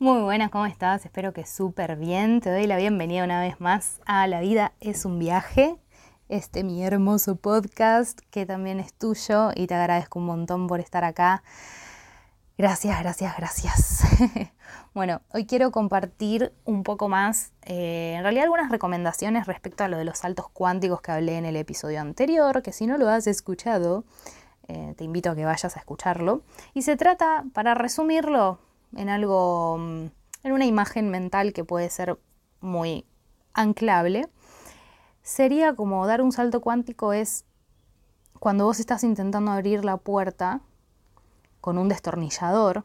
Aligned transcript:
Muy 0.00 0.22
buenas, 0.22 0.48
¿cómo 0.48 0.64
estás? 0.64 1.04
Espero 1.04 1.34
que 1.34 1.44
súper 1.44 1.96
bien. 1.96 2.40
Te 2.40 2.50
doy 2.50 2.66
la 2.66 2.78
bienvenida 2.78 3.22
una 3.22 3.38
vez 3.38 3.60
más 3.60 4.00
a 4.06 4.26
La 4.26 4.40
vida 4.40 4.72
es 4.80 5.04
un 5.04 5.18
viaje, 5.18 5.76
este 6.30 6.64
mi 6.64 6.82
hermoso 6.82 7.36
podcast 7.36 8.18
que 8.30 8.46
también 8.46 8.80
es 8.80 8.94
tuyo 8.94 9.50
y 9.54 9.66
te 9.66 9.74
agradezco 9.74 10.18
un 10.18 10.24
montón 10.24 10.68
por 10.68 10.80
estar 10.80 11.04
acá. 11.04 11.42
Gracias, 12.56 12.98
gracias, 12.98 13.36
gracias. 13.36 14.02
bueno, 14.94 15.20
hoy 15.34 15.44
quiero 15.44 15.70
compartir 15.70 16.54
un 16.64 16.82
poco 16.82 17.10
más, 17.10 17.52
eh, 17.66 18.14
en 18.16 18.22
realidad 18.22 18.44
algunas 18.44 18.70
recomendaciones 18.70 19.46
respecto 19.46 19.84
a 19.84 19.88
lo 19.88 19.98
de 19.98 20.06
los 20.06 20.16
saltos 20.16 20.48
cuánticos 20.48 21.02
que 21.02 21.12
hablé 21.12 21.36
en 21.36 21.44
el 21.44 21.56
episodio 21.56 22.00
anterior, 22.00 22.62
que 22.62 22.72
si 22.72 22.86
no 22.86 22.96
lo 22.96 23.10
has 23.10 23.26
escuchado, 23.26 24.04
eh, 24.66 24.94
te 24.96 25.04
invito 25.04 25.30
a 25.30 25.34
que 25.36 25.44
vayas 25.44 25.76
a 25.76 25.78
escucharlo. 25.78 26.40
Y 26.72 26.82
se 26.82 26.96
trata, 26.96 27.44
para 27.52 27.74
resumirlo, 27.74 28.60
en 28.94 29.08
algo, 29.08 29.78
mm, 29.78 30.06
en 30.44 30.52
una 30.52 30.66
imagen 30.66 31.10
mental 31.10 31.52
que 31.52 31.64
puede 31.64 31.90
ser 31.90 32.18
muy 32.60 33.06
anclable, 33.52 34.28
sería 35.22 35.74
como 35.74 36.06
dar 36.06 36.22
un 36.22 36.32
salto 36.32 36.60
cuántico 36.60 37.12
es 37.12 37.44
cuando 38.38 38.64
vos 38.64 38.80
estás 38.80 39.04
intentando 39.04 39.50
abrir 39.50 39.84
la 39.84 39.98
puerta 39.98 40.60
con 41.60 41.76
un 41.78 41.88
destornillador 41.88 42.84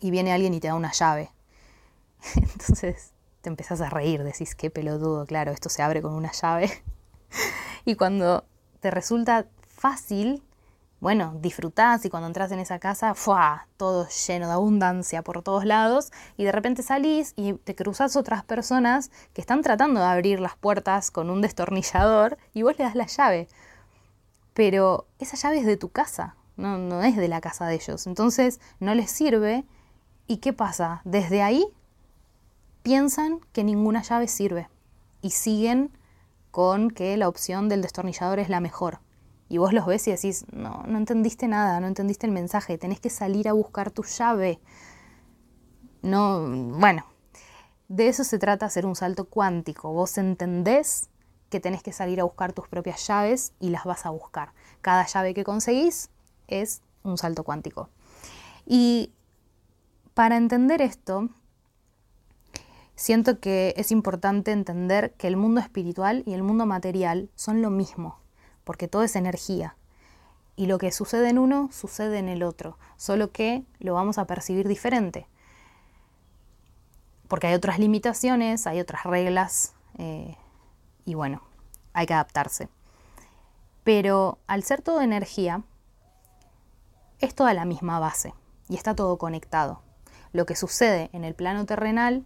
y 0.00 0.10
viene 0.10 0.32
alguien 0.32 0.54
y 0.54 0.60
te 0.60 0.68
da 0.68 0.74
una 0.74 0.92
llave. 0.92 1.30
Entonces 2.36 3.12
te 3.40 3.48
empezás 3.48 3.80
a 3.80 3.90
reír, 3.90 4.22
decís, 4.22 4.54
qué 4.54 4.70
pelotudo, 4.70 5.26
claro, 5.26 5.50
esto 5.50 5.68
se 5.68 5.82
abre 5.82 6.00
con 6.00 6.14
una 6.14 6.30
llave. 6.32 6.70
y 7.84 7.96
cuando 7.96 8.44
te 8.80 8.90
resulta 8.90 9.46
fácil, 9.66 10.42
bueno, 11.02 11.36
disfrutás 11.40 12.04
y 12.04 12.10
cuando 12.10 12.28
entras 12.28 12.52
en 12.52 12.60
esa 12.60 12.78
casa, 12.78 13.16
¡fua! 13.16 13.66
todo 13.76 14.06
lleno 14.28 14.46
de 14.46 14.52
abundancia 14.52 15.22
por 15.22 15.42
todos 15.42 15.64
lados 15.64 16.12
y 16.36 16.44
de 16.44 16.52
repente 16.52 16.84
salís 16.84 17.32
y 17.34 17.54
te 17.54 17.74
cruzas 17.74 18.14
otras 18.14 18.44
personas 18.44 19.10
que 19.32 19.40
están 19.40 19.62
tratando 19.62 19.98
de 19.98 20.06
abrir 20.06 20.38
las 20.38 20.54
puertas 20.54 21.10
con 21.10 21.28
un 21.28 21.42
destornillador 21.42 22.38
y 22.54 22.62
vos 22.62 22.78
le 22.78 22.84
das 22.84 22.94
la 22.94 23.06
llave. 23.06 23.48
Pero 24.54 25.08
esa 25.18 25.36
llave 25.36 25.58
es 25.58 25.66
de 25.66 25.76
tu 25.76 25.88
casa, 25.88 26.36
no, 26.56 26.78
no 26.78 27.02
es 27.02 27.16
de 27.16 27.26
la 27.26 27.40
casa 27.40 27.66
de 27.66 27.74
ellos. 27.74 28.06
Entonces 28.06 28.60
no 28.78 28.94
les 28.94 29.10
sirve 29.10 29.64
y 30.28 30.36
¿qué 30.36 30.52
pasa? 30.52 31.00
Desde 31.04 31.42
ahí 31.42 31.66
piensan 32.84 33.40
que 33.52 33.64
ninguna 33.64 34.02
llave 34.02 34.28
sirve 34.28 34.68
y 35.20 35.30
siguen 35.30 35.90
con 36.52 36.92
que 36.92 37.16
la 37.16 37.28
opción 37.28 37.68
del 37.68 37.82
destornillador 37.82 38.38
es 38.38 38.48
la 38.48 38.60
mejor 38.60 39.00
y 39.52 39.58
vos 39.58 39.74
los 39.74 39.84
ves 39.84 40.08
y 40.08 40.12
decís, 40.12 40.46
no, 40.50 40.82
no 40.86 40.96
entendiste 40.96 41.46
nada, 41.46 41.78
no 41.78 41.86
entendiste 41.86 42.26
el 42.26 42.32
mensaje, 42.32 42.78
tenés 42.78 43.00
que 43.00 43.10
salir 43.10 43.50
a 43.50 43.52
buscar 43.52 43.90
tu 43.90 44.02
llave. 44.02 44.58
No, 46.00 46.48
bueno, 46.78 47.04
de 47.88 48.08
eso 48.08 48.24
se 48.24 48.38
trata 48.38 48.64
hacer 48.64 48.86
un 48.86 48.96
salto 48.96 49.26
cuántico. 49.26 49.92
Vos 49.92 50.16
entendés 50.16 51.10
que 51.50 51.60
tenés 51.60 51.82
que 51.82 51.92
salir 51.92 52.18
a 52.18 52.24
buscar 52.24 52.54
tus 52.54 52.66
propias 52.66 53.06
llaves 53.06 53.52
y 53.60 53.68
las 53.68 53.84
vas 53.84 54.06
a 54.06 54.10
buscar. 54.10 54.54
Cada 54.80 55.04
llave 55.04 55.34
que 55.34 55.44
conseguís 55.44 56.08
es 56.48 56.80
un 57.02 57.18
salto 57.18 57.44
cuántico. 57.44 57.90
Y 58.64 59.12
para 60.14 60.38
entender 60.38 60.80
esto, 60.80 61.28
siento 62.96 63.38
que 63.38 63.74
es 63.76 63.92
importante 63.92 64.50
entender 64.50 65.12
que 65.18 65.26
el 65.26 65.36
mundo 65.36 65.60
espiritual 65.60 66.22
y 66.24 66.32
el 66.32 66.42
mundo 66.42 66.64
material 66.64 67.28
son 67.34 67.60
lo 67.60 67.68
mismo 67.68 68.21
porque 68.64 68.88
todo 68.88 69.02
es 69.02 69.16
energía. 69.16 69.76
Y 70.56 70.66
lo 70.66 70.78
que 70.78 70.92
sucede 70.92 71.30
en 71.30 71.38
uno 71.38 71.70
sucede 71.72 72.18
en 72.18 72.28
el 72.28 72.42
otro, 72.42 72.78
solo 72.96 73.32
que 73.32 73.64
lo 73.78 73.94
vamos 73.94 74.18
a 74.18 74.26
percibir 74.26 74.68
diferente. 74.68 75.26
Porque 77.28 77.46
hay 77.46 77.54
otras 77.54 77.78
limitaciones, 77.78 78.66
hay 78.66 78.80
otras 78.80 79.04
reglas, 79.04 79.74
eh, 79.98 80.36
y 81.04 81.14
bueno, 81.14 81.42
hay 81.94 82.06
que 82.06 82.14
adaptarse. 82.14 82.68
Pero 83.84 84.38
al 84.46 84.62
ser 84.62 84.82
todo 84.82 85.00
energía, 85.00 85.64
es 87.20 87.34
toda 87.34 87.54
la 87.54 87.64
misma 87.64 87.98
base 87.98 88.34
y 88.68 88.76
está 88.76 88.94
todo 88.94 89.16
conectado. 89.16 89.80
Lo 90.32 90.44
que 90.44 90.56
sucede 90.56 91.08
en 91.12 91.24
el 91.24 91.34
plano 91.34 91.64
terrenal 91.66 92.24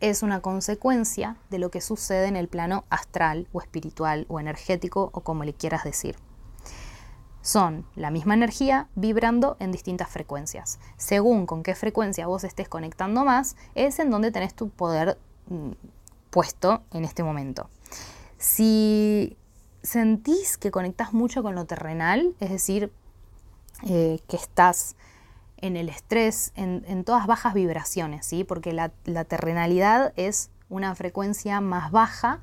es 0.00 0.22
una 0.22 0.40
consecuencia 0.40 1.36
de 1.50 1.58
lo 1.58 1.70
que 1.70 1.80
sucede 1.80 2.26
en 2.26 2.36
el 2.36 2.48
plano 2.48 2.84
astral 2.90 3.48
o 3.52 3.60
espiritual 3.60 4.26
o 4.28 4.40
energético 4.40 5.10
o 5.12 5.20
como 5.20 5.44
le 5.44 5.54
quieras 5.54 5.84
decir. 5.84 6.16
Son 7.42 7.86
la 7.96 8.10
misma 8.10 8.34
energía 8.34 8.88
vibrando 8.94 9.56
en 9.60 9.72
distintas 9.72 10.10
frecuencias. 10.10 10.78
Según 10.96 11.46
con 11.46 11.62
qué 11.62 11.74
frecuencia 11.74 12.26
vos 12.26 12.44
estés 12.44 12.68
conectando 12.68 13.24
más, 13.24 13.56
es 13.74 13.98
en 13.98 14.10
donde 14.10 14.30
tenés 14.30 14.54
tu 14.54 14.68
poder 14.68 15.18
mm, 15.48 15.70
puesto 16.30 16.82
en 16.92 17.04
este 17.04 17.22
momento. 17.22 17.70
Si 18.36 19.36
sentís 19.82 20.58
que 20.58 20.70
conectás 20.70 21.12
mucho 21.12 21.42
con 21.42 21.54
lo 21.54 21.64
terrenal, 21.64 22.34
es 22.40 22.50
decir, 22.50 22.92
eh, 23.86 24.20
que 24.28 24.36
estás 24.36 24.96
en 25.60 25.76
el 25.76 25.88
estrés, 25.88 26.52
en, 26.56 27.04
todas 27.04 27.26
bajas 27.26 27.54
vibraciones, 27.54 28.26
¿sí? 28.26 28.44
porque 28.44 28.72
la, 28.72 28.90
terrenalidad 29.24 30.12
es 30.16 30.50
una 30.68 30.94
frecuencia 30.94 31.60
más 31.60 31.90
baja 31.90 32.40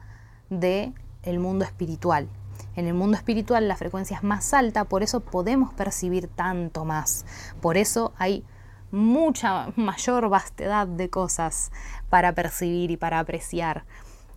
del 0.49 0.93
el 1.23 1.39
mundo 1.39 1.65
espiritual. 1.65 2.27
En 2.75 2.87
el 2.87 2.93
mundo 2.93 3.17
espiritual 3.17 3.67
la 3.67 3.75
frecuencia 3.75 4.17
es 4.17 4.23
más 4.23 4.53
alta, 4.53 4.85
por 4.85 5.03
eso 5.03 5.21
podemos 5.21 5.73
percibir 5.73 6.27
tanto 6.27 6.85
más. 6.85 7.25
Por 7.61 7.77
eso 7.77 8.13
hay 8.17 8.43
mucha 8.91 9.69
mayor 9.75 10.29
vastedad 10.29 10.87
de 10.87 11.09
cosas 11.09 11.71
para 12.09 12.33
percibir 12.33 12.91
y 12.91 12.97
para 12.97 13.19
apreciar 13.19 13.85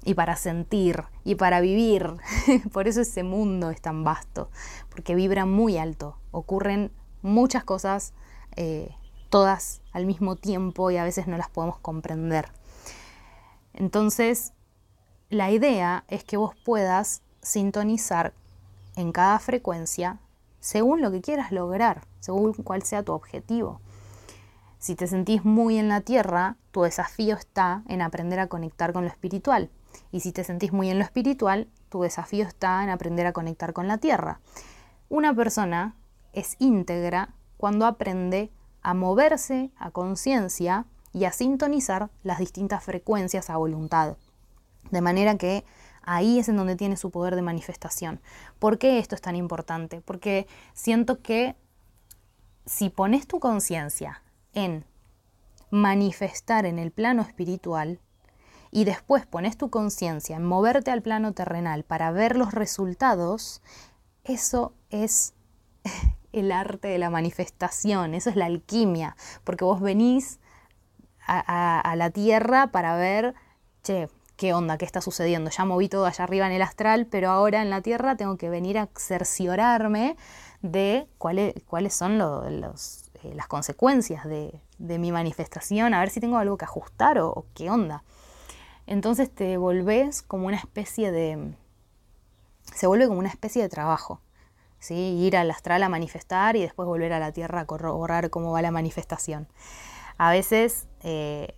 y 0.04 0.14
para 0.14 0.36
sentir 0.36 1.04
y 1.24 1.34
para 1.34 1.60
vivir. 1.60 2.14
Por 2.72 2.88
eso 2.88 3.02
ese 3.02 3.22
mundo 3.22 3.70
es 3.70 3.80
tan 3.80 4.04
vasto, 4.04 4.50
porque 4.88 5.14
vibra 5.14 5.44
muy 5.44 5.78
alto. 5.78 6.16
Ocurren 6.30 6.90
muchas 7.22 7.64
cosas 7.64 8.14
eh, 8.56 8.94
todas 9.28 9.80
al 9.92 10.06
mismo 10.06 10.36
tiempo 10.36 10.90
y 10.90 10.96
a 10.96 11.04
veces 11.04 11.26
no 11.26 11.36
las 11.36 11.50
podemos 11.50 11.78
comprender. 11.78 12.48
Entonces, 13.72 14.52
la 15.28 15.50
idea 15.50 16.04
es 16.08 16.24
que 16.24 16.36
vos 16.36 16.54
puedas 16.64 17.22
sintonizar 17.40 18.34
en 18.96 19.12
cada 19.12 19.38
frecuencia 19.38 20.18
según 20.60 21.00
lo 21.00 21.10
que 21.10 21.22
quieras 21.22 21.52
lograr, 21.52 22.02
según 22.20 22.52
cuál 22.52 22.82
sea 22.82 23.02
tu 23.02 23.12
objetivo. 23.12 23.80
Si 24.78 24.94
te 24.94 25.06
sentís 25.06 25.44
muy 25.44 25.78
en 25.78 25.88
la 25.88 26.00
tierra, 26.00 26.56
tu 26.70 26.82
desafío 26.82 27.36
está 27.36 27.82
en 27.88 28.02
aprender 28.02 28.38
a 28.40 28.48
conectar 28.48 28.92
con 28.92 29.04
lo 29.04 29.10
espiritual. 29.10 29.70
Y 30.12 30.20
si 30.20 30.32
te 30.32 30.44
sentís 30.44 30.72
muy 30.72 30.90
en 30.90 30.98
lo 30.98 31.04
espiritual, 31.04 31.68
tu 31.88 32.02
desafío 32.02 32.46
está 32.46 32.82
en 32.82 32.90
aprender 32.90 33.26
a 33.26 33.32
conectar 33.32 33.72
con 33.72 33.88
la 33.88 33.98
tierra. 33.98 34.40
Una 35.08 35.34
persona 35.34 35.96
es 36.32 36.56
íntegra 36.58 37.34
cuando 37.60 37.84
aprende 37.84 38.50
a 38.80 38.94
moverse 38.94 39.70
a 39.76 39.90
conciencia 39.90 40.86
y 41.12 41.26
a 41.26 41.32
sintonizar 41.32 42.08
las 42.22 42.38
distintas 42.38 42.82
frecuencias 42.82 43.50
a 43.50 43.58
voluntad. 43.58 44.16
De 44.90 45.02
manera 45.02 45.36
que 45.36 45.66
ahí 46.02 46.38
es 46.38 46.48
en 46.48 46.56
donde 46.56 46.76
tiene 46.76 46.96
su 46.96 47.10
poder 47.10 47.36
de 47.36 47.42
manifestación. 47.42 48.22
¿Por 48.58 48.78
qué 48.78 48.98
esto 48.98 49.14
es 49.14 49.20
tan 49.20 49.36
importante? 49.36 50.00
Porque 50.00 50.46
siento 50.72 51.20
que 51.20 51.54
si 52.64 52.88
pones 52.88 53.26
tu 53.26 53.40
conciencia 53.40 54.22
en 54.54 54.86
manifestar 55.68 56.64
en 56.64 56.78
el 56.78 56.92
plano 56.92 57.20
espiritual 57.20 58.00
y 58.70 58.84
después 58.84 59.26
pones 59.26 59.58
tu 59.58 59.68
conciencia 59.68 60.36
en 60.36 60.46
moverte 60.46 60.92
al 60.92 61.02
plano 61.02 61.34
terrenal 61.34 61.84
para 61.84 62.10
ver 62.10 62.36
los 62.36 62.54
resultados, 62.54 63.60
eso 64.24 64.72
es 64.88 65.34
el 66.32 66.52
arte 66.52 66.88
de 66.88 66.98
la 66.98 67.10
manifestación, 67.10 68.14
eso 68.14 68.30
es 68.30 68.36
la 68.36 68.46
alquimia, 68.46 69.16
porque 69.44 69.64
vos 69.64 69.80
venís 69.80 70.40
a, 71.26 71.94
la 71.96 72.10
tierra 72.10 72.68
para 72.68 72.96
ver, 72.96 73.34
che, 73.82 74.08
qué 74.36 74.52
onda, 74.52 74.78
qué 74.78 74.84
está 74.84 75.00
sucediendo, 75.00 75.50
ya 75.50 75.64
moví 75.64 75.88
todo 75.88 76.06
allá 76.06 76.24
arriba 76.24 76.46
en 76.46 76.52
el 76.52 76.62
astral, 76.62 77.06
pero 77.06 77.30
ahora 77.30 77.62
en 77.62 77.70
la 77.70 77.82
tierra 77.82 78.16
tengo 78.16 78.36
que 78.36 78.50
venir 78.50 78.78
a 78.78 78.88
cerciorarme 78.96 80.16
de 80.62 81.06
cuáles, 81.18 81.54
cuáles 81.66 81.94
son 81.94 82.20
eh, 82.20 83.34
las 83.34 83.46
consecuencias 83.46 84.24
de, 84.24 84.60
mi 84.78 85.12
manifestación, 85.12 85.94
a 85.94 86.00
ver 86.00 86.10
si 86.10 86.20
tengo 86.20 86.38
algo 86.38 86.56
que 86.56 86.64
ajustar 86.64 87.18
o, 87.18 87.28
o 87.30 87.46
qué 87.54 87.70
onda. 87.70 88.02
Entonces 88.86 89.32
te 89.32 89.56
volvés 89.56 90.22
como 90.22 90.46
una 90.46 90.56
especie 90.56 91.12
de... 91.12 91.54
se 92.74 92.86
vuelve 92.86 93.06
como 93.06 93.20
una 93.20 93.28
especie 93.28 93.62
de 93.62 93.68
trabajo. 93.68 94.20
¿Sí? 94.80 94.94
Ir 94.94 95.36
al 95.36 95.50
astral 95.50 95.82
a 95.84 95.88
manifestar 95.88 96.56
y 96.56 96.62
después 96.62 96.86
volver 96.86 97.12
a 97.12 97.20
la 97.20 97.32
tierra 97.32 97.60
a 97.60 97.66
corroborar 97.66 98.30
cómo 98.30 98.50
va 98.52 98.62
la 98.62 98.72
manifestación. 98.72 99.46
A 100.18 100.30
veces 100.30 100.88
eh, 101.02 101.54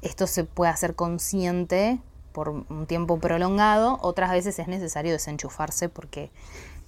esto 0.00 0.26
se 0.26 0.44
puede 0.44 0.70
hacer 0.70 0.94
consciente 0.94 2.00
por 2.32 2.48
un 2.48 2.86
tiempo 2.86 3.18
prolongado, 3.18 3.98
otras 4.00 4.30
veces 4.30 4.58
es 4.58 4.68
necesario 4.68 5.12
desenchufarse 5.12 5.88
porque 5.88 6.30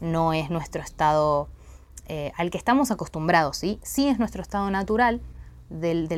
no 0.01 0.33
es 0.33 0.49
nuestro 0.49 0.81
estado 0.81 1.49
eh, 2.07 2.33
al 2.37 2.51
que 2.51 2.59
estamos 2.59 2.91
acostumbrados, 2.91 3.57
¿sí? 3.57 3.81
Sí 3.83 4.09
es 4.09 4.19
nuestro 4.19 4.43
estado 4.43 4.71
natural, 4.71 5.21
del, 5.71 6.09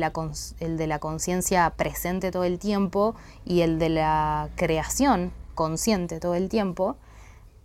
el 0.59 0.77
de 0.77 0.87
la 0.87 0.99
conciencia 0.99 1.69
presente 1.69 2.31
todo 2.31 2.43
el 2.43 2.59
tiempo 2.59 3.15
y 3.45 3.61
el 3.61 3.79
de 3.79 3.89
la 3.89 4.49
creación 4.55 5.31
consciente 5.53 6.19
todo 6.19 6.33
el 6.35 6.49
tiempo, 6.49 6.97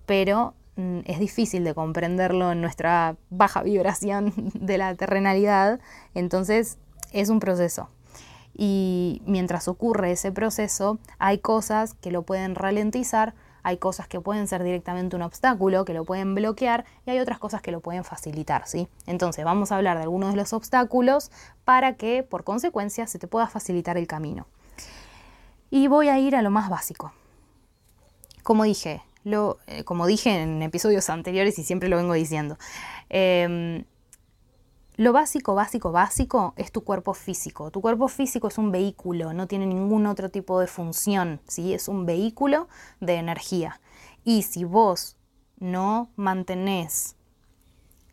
pero 0.07 0.55
es 1.05 1.19
difícil 1.19 1.65
de 1.65 1.75
comprenderlo 1.75 2.53
en 2.53 2.61
nuestra 2.61 3.17
baja 3.31 3.63
vibración 3.63 4.33
de 4.55 4.79
la 4.79 4.95
terrenalidad, 4.95 5.81
entonces 6.15 6.79
es 7.13 7.29
un 7.29 7.41
proceso. 7.41 7.89
Y 8.55 9.23
mientras 9.27 9.69
ocurre 9.69 10.13
ese 10.13 10.33
proceso, 10.33 10.99
hay 11.19 11.39
cosas 11.39 11.95
que 11.95 12.11
lo 12.11 12.23
pueden 12.23 12.55
ralentizar, 12.55 13.35
hay 13.63 13.79
cosas 13.79 14.09
que 14.09 14.21
pueden 14.21 14.47
ser 14.47 14.63
directamente 14.63 15.17
un 15.17 15.23
obstáculo, 15.23 15.85
que 15.85 15.95
lo 15.95 16.05
pueden 16.05 16.35
bloquear, 16.35 16.85
y 17.07 17.11
hay 17.11 17.19
otras 17.19 17.39
cosas 17.39 17.61
que 17.61 17.71
lo 17.71 17.81
pueden 17.81 18.05
facilitar, 18.05 18.67
¿sí? 18.67 18.89
Entonces, 19.07 19.45
vamos 19.45 19.71
a 19.71 19.77
hablar 19.77 19.97
de 19.97 20.05
algunos 20.05 20.31
de 20.31 20.37
los 20.37 20.53
obstáculos 20.53 21.31
para 21.65 21.95
que, 21.97 22.23
por 22.23 22.45
consecuencia, 22.45 23.07
se 23.07 23.19
te 23.19 23.29
pueda 23.29 23.47
facilitar 23.47 23.97
el 23.97 24.07
camino. 24.07 24.47
Y 25.71 25.87
voy 25.89 26.09
a 26.09 26.19
ir 26.19 26.35
a 26.35 26.43
lo 26.43 26.51
más 26.51 26.71
básico. 26.71 27.13
Como 28.43 28.65
dije, 28.65 29.03
eh, 29.67 29.85
como 29.85 30.07
dije 30.07 30.43
en 30.43 30.63
episodios 30.63 31.11
anteriores 31.11 31.59
y 31.59 31.65
siempre 31.65 31.89
lo 31.89 31.97
vengo 31.97 32.15
diciendo, 32.15 32.59
em, 33.09 33.85
lo 34.97 35.13
básico, 35.13 35.55
básico, 35.55 35.93
básico 35.93 36.55
es 36.57 36.73
tu 36.73 36.83
cuerpo 36.83 37.15
físico. 37.15 37.71
Tu 37.71 37.81
cuerpo 37.81 38.09
físico 38.09 38.49
es 38.49 38.59
un 38.59 38.73
vehículo, 38.73 39.33
no 39.33 39.47
tiene 39.47 39.65
ningún 39.67 40.07
otro 40.07 40.29
tipo 40.29 40.59
de 40.59 40.67
función, 40.67 41.41
¿sí? 41.47 41.73
Es 41.73 41.87
un 41.87 42.05
vehículo 42.05 42.69
de 43.01 43.15
energía. 43.15 43.81
Y 44.25 44.43
si 44.43 44.65
vos 44.65 45.17
no 45.61 46.11
mantenés 46.17 47.15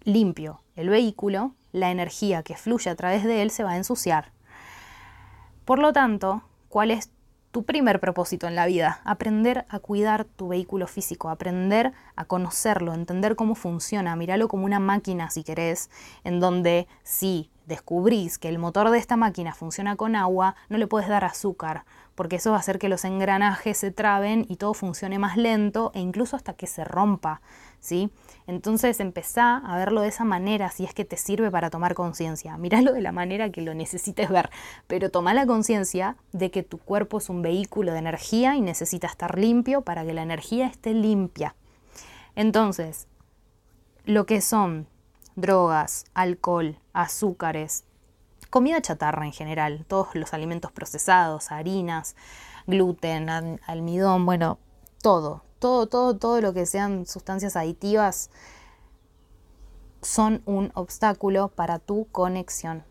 limpio 0.03 0.61
el 0.75 0.89
vehículo, 0.89 1.55
la 1.71 1.89
energía 1.89 2.43
que 2.43 2.55
fluye 2.55 2.91
a 2.91 2.95
través 2.95 3.23
de 3.23 3.41
él 3.41 3.49
se 3.49 3.63
va 3.63 3.71
a 3.71 3.77
ensuciar. 3.77 4.31
Por 5.65 5.79
lo 5.79 5.91
tanto, 5.91 6.43
¿cuál 6.69 6.91
es 6.91 7.09
tu 7.55 7.63
primer 7.63 8.01
propósito 8.01 8.47
en 8.47 8.55
la 8.55 8.65
vida, 8.65 8.99
aprender 9.05 9.63
a 9.69 9.79
cuidar 9.79 10.25
tu 10.25 10.49
vehículo 10.49 10.87
físico, 10.87 11.29
aprender 11.29 11.93
a 12.17 12.25
conocerlo, 12.25 12.93
entender 12.93 13.37
cómo 13.37 13.55
funciona, 13.55 14.13
míralo 14.17 14.49
como 14.49 14.65
una 14.65 14.81
máquina 14.81 15.29
si 15.29 15.45
querés, 15.45 15.89
en 16.25 16.41
donde 16.41 16.85
si 17.03 17.49
descubrís 17.65 18.37
que 18.39 18.49
el 18.49 18.59
motor 18.59 18.89
de 18.89 18.97
esta 18.97 19.15
máquina 19.15 19.53
funciona 19.53 19.95
con 19.95 20.17
agua, 20.17 20.57
no 20.67 20.77
le 20.77 20.85
puedes 20.85 21.07
dar 21.07 21.23
azúcar, 21.23 21.85
porque 22.15 22.37
eso 22.37 22.51
va 22.51 22.57
a 22.57 22.59
hacer 22.61 22.79
que 22.79 22.89
los 22.89 23.05
engranajes 23.05 23.77
se 23.77 23.91
traben 23.91 24.45
y 24.49 24.55
todo 24.55 24.73
funcione 24.73 25.19
más 25.19 25.37
lento 25.37 25.91
e 25.93 25.99
incluso 25.99 26.35
hasta 26.35 26.53
que 26.53 26.67
se 26.67 26.83
rompa. 26.83 27.41
¿sí? 27.85 28.09
Entonces 28.47 28.99
empezá 28.99 29.57
a 29.57 29.77
verlo 29.77 30.01
de 30.01 30.07
esa 30.07 30.25
manera 30.25 30.71
si 30.71 30.83
es 30.83 30.93
que 30.93 31.05
te 31.05 31.17
sirve 31.17 31.51
para 31.51 31.69
tomar 31.69 31.93
conciencia. 31.93 32.57
Míralo 32.57 32.93
de 32.93 33.01
la 33.01 33.11
manera 33.11 33.51
que 33.51 33.61
lo 33.61 33.73
necesites 33.75 34.29
ver, 34.29 34.49
pero 34.87 35.11
toma 35.11 35.33
la 35.33 35.45
conciencia 35.45 36.17
de 36.33 36.51
que 36.51 36.63
tu 36.63 36.79
cuerpo 36.79 37.19
es 37.19 37.29
un 37.29 37.43
vehículo 37.43 37.93
de 37.93 37.99
energía 37.99 38.55
y 38.55 38.61
necesita 38.61 39.07
estar 39.07 39.37
limpio 39.37 39.81
para 39.81 40.03
que 40.03 40.13
la 40.13 40.23
energía 40.23 40.67
esté 40.67 40.93
limpia. 40.93 41.55
Entonces, 42.35 43.07
lo 44.05 44.25
que 44.25 44.41
son 44.41 44.87
drogas, 45.35 46.05
alcohol, 46.13 46.77
azúcares, 46.93 47.84
comida 48.55 48.81
chatarra 48.81 49.25
en 49.25 49.33
general, 49.33 49.83
todos 49.85 50.15
los 50.15 50.33
alimentos 50.33 50.71
procesados, 50.71 51.51
harinas, 51.51 52.15
gluten, 52.65 53.27
almidón, 53.67 54.25
bueno, 54.25 54.59
todo, 55.01 55.43
todo, 55.59 55.87
todo, 55.87 56.15
todo 56.15 56.39
lo 56.39 56.53
que 56.53 56.65
sean 56.65 57.05
sustancias 57.05 57.57
aditivas 57.57 58.29
son 60.01 60.41
un 60.45 60.71
obstáculo 60.73 61.49
para 61.49 61.79
tu 61.79 62.07
conexión. 62.13 62.85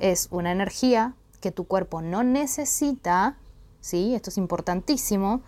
Es 0.00 0.26
una 0.32 0.50
energía 0.50 1.14
que 1.40 1.52
tu 1.52 1.68
cuerpo 1.68 2.02
no 2.02 2.24
necesita, 2.24 3.36
¿sí? 3.80 4.16
Esto 4.16 4.30
es 4.30 4.36
importantísimo. 4.36 5.42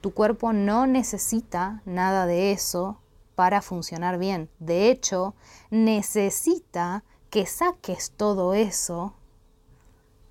Tu 0.00 0.12
cuerpo 0.14 0.52
no 0.52 0.88
necesita 0.88 1.80
nada 1.84 2.26
de 2.26 2.50
eso 2.50 2.98
para 3.36 3.62
funcionar 3.62 4.18
bien. 4.18 4.50
De 4.58 4.90
hecho, 4.90 5.36
necesita 5.70 7.04
que 7.32 7.46
saques 7.46 8.12
todo 8.12 8.54
eso 8.54 9.14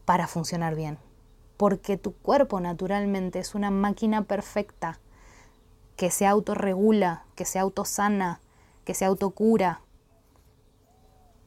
para 0.06 0.27
funcionar 0.27 0.75
bien 0.75 0.98
porque 1.62 1.95
tu 1.95 2.13
cuerpo 2.13 2.59
naturalmente 2.59 3.38
es 3.38 3.53
una 3.53 3.69
máquina 3.69 4.24
perfecta 4.24 5.00
que 5.95 6.09
se 6.09 6.25
autorregula, 6.25 7.24
que 7.36 7.45
se 7.45 7.59
autosana, 7.59 8.42
que 8.83 8.95
se 8.95 9.06
autocura. 9.06 9.81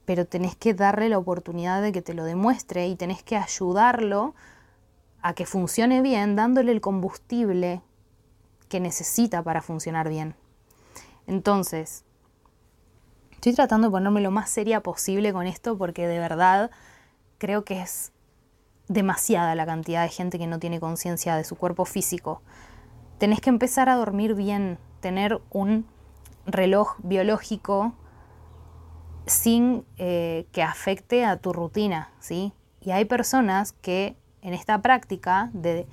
Pero 0.05 0.25
tenés 0.25 0.55
que 0.55 0.73
darle 0.73 1.09
la 1.09 1.19
oportunidad 1.19 1.83
de 1.83 1.91
que 1.91 2.01
te 2.01 2.15
lo 2.15 2.23
demuestre 2.23 2.87
y 2.87 2.95
tenés 2.95 3.25
que 3.25 3.37
ayudarlo 3.37 4.37
a 5.21 5.35
que 5.35 5.47
funcione 5.47 6.01
bien, 6.01 6.37
dándole 6.37 6.71
el 6.71 6.81
combustible 6.81 7.83
que 8.69 8.79
necesita 8.79 9.43
para 9.43 9.63
funcionar 9.63 10.09
bien. 10.09 10.37
Entonces, 11.27 12.05
estoy 13.45 13.57
tratando 13.57 13.89
de 13.89 13.93
ponerme 13.93 14.23
lo 14.23 14.31
más 14.31 14.49
seria 14.49 14.81
posible 14.81 15.35
con 15.35 15.47
esto 15.47 15.77
porque 15.77 16.09
de 16.09 16.19
verdad 16.19 16.71
creo 17.37 17.63
que 17.63 17.83
es 17.83 18.11
demasiada 18.89 19.55
la 19.55 19.67
cantidad 19.67 20.03
de 20.03 20.09
gente 20.09 20.39
que 20.39 20.47
no 20.47 20.59
tiene 20.59 20.81
conciencia 20.81 21.37
de 21.37 21.45
su 21.45 21.55
cuerpo 21.55 21.85
físico. 21.85 22.41
Tenés 23.19 23.43
que 23.43 23.51
empezar 23.51 23.91
a 23.91 23.97
dormir 23.97 24.35
bien, 24.35 24.79
tener 25.01 25.43
un 25.51 25.85
reloj 26.47 26.97
biológico 27.03 27.93
sin 29.27 29.85
eh, 29.99 30.47
que 30.51 30.63
afecte 30.63 31.27
a 31.27 31.37
tu 31.37 31.53
rutina, 31.53 32.13
¿sí? 32.21 32.55
Y 32.81 32.93
hay 32.93 33.05
personas 33.05 33.73
que 33.73 34.17
en 34.41 34.55
esta 34.55 34.81
práctica 34.81 35.51
de 35.53 35.87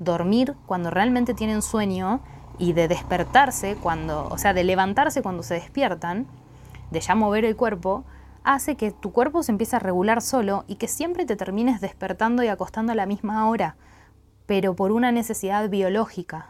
dormir 0.00 0.56
cuando 0.66 0.90
realmente 0.90 1.34
tienen 1.34 1.62
sueño 1.62 2.20
y 2.58 2.72
de 2.72 2.88
despertarse 2.88 3.76
cuando, 3.80 4.26
o 4.28 4.38
sea, 4.38 4.54
de 4.54 4.64
levantarse 4.64 5.22
cuando 5.22 5.44
se 5.44 5.54
despiertan, 5.54 6.26
de 6.90 7.00
ya 7.00 7.14
mover 7.14 7.44
el 7.44 7.56
cuerpo, 7.56 8.04
hace 8.44 8.76
que 8.76 8.92
tu 8.92 9.12
cuerpo 9.12 9.42
se 9.42 9.52
empiece 9.52 9.76
a 9.76 9.80
regular 9.80 10.22
solo 10.22 10.64
y 10.68 10.76
que 10.76 10.88
siempre 10.88 11.26
te 11.26 11.36
termines 11.36 11.80
despertando 11.80 12.42
y 12.42 12.48
acostando 12.48 12.92
a 12.92 12.94
la 12.94 13.06
misma 13.06 13.48
hora, 13.48 13.76
pero 14.46 14.74
por 14.74 14.92
una 14.92 15.10
necesidad 15.10 15.68
biológica, 15.68 16.46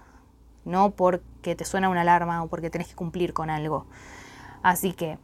no 0.64 0.90
porque 0.90 1.54
te 1.54 1.64
suena 1.64 1.88
una 1.88 2.02
alarma 2.02 2.42
o 2.42 2.48
porque 2.48 2.70
tenés 2.70 2.88
que 2.88 2.94
cumplir 2.94 3.32
con 3.32 3.48
algo. 3.48 3.86
Así 4.62 4.92
que 4.92 5.18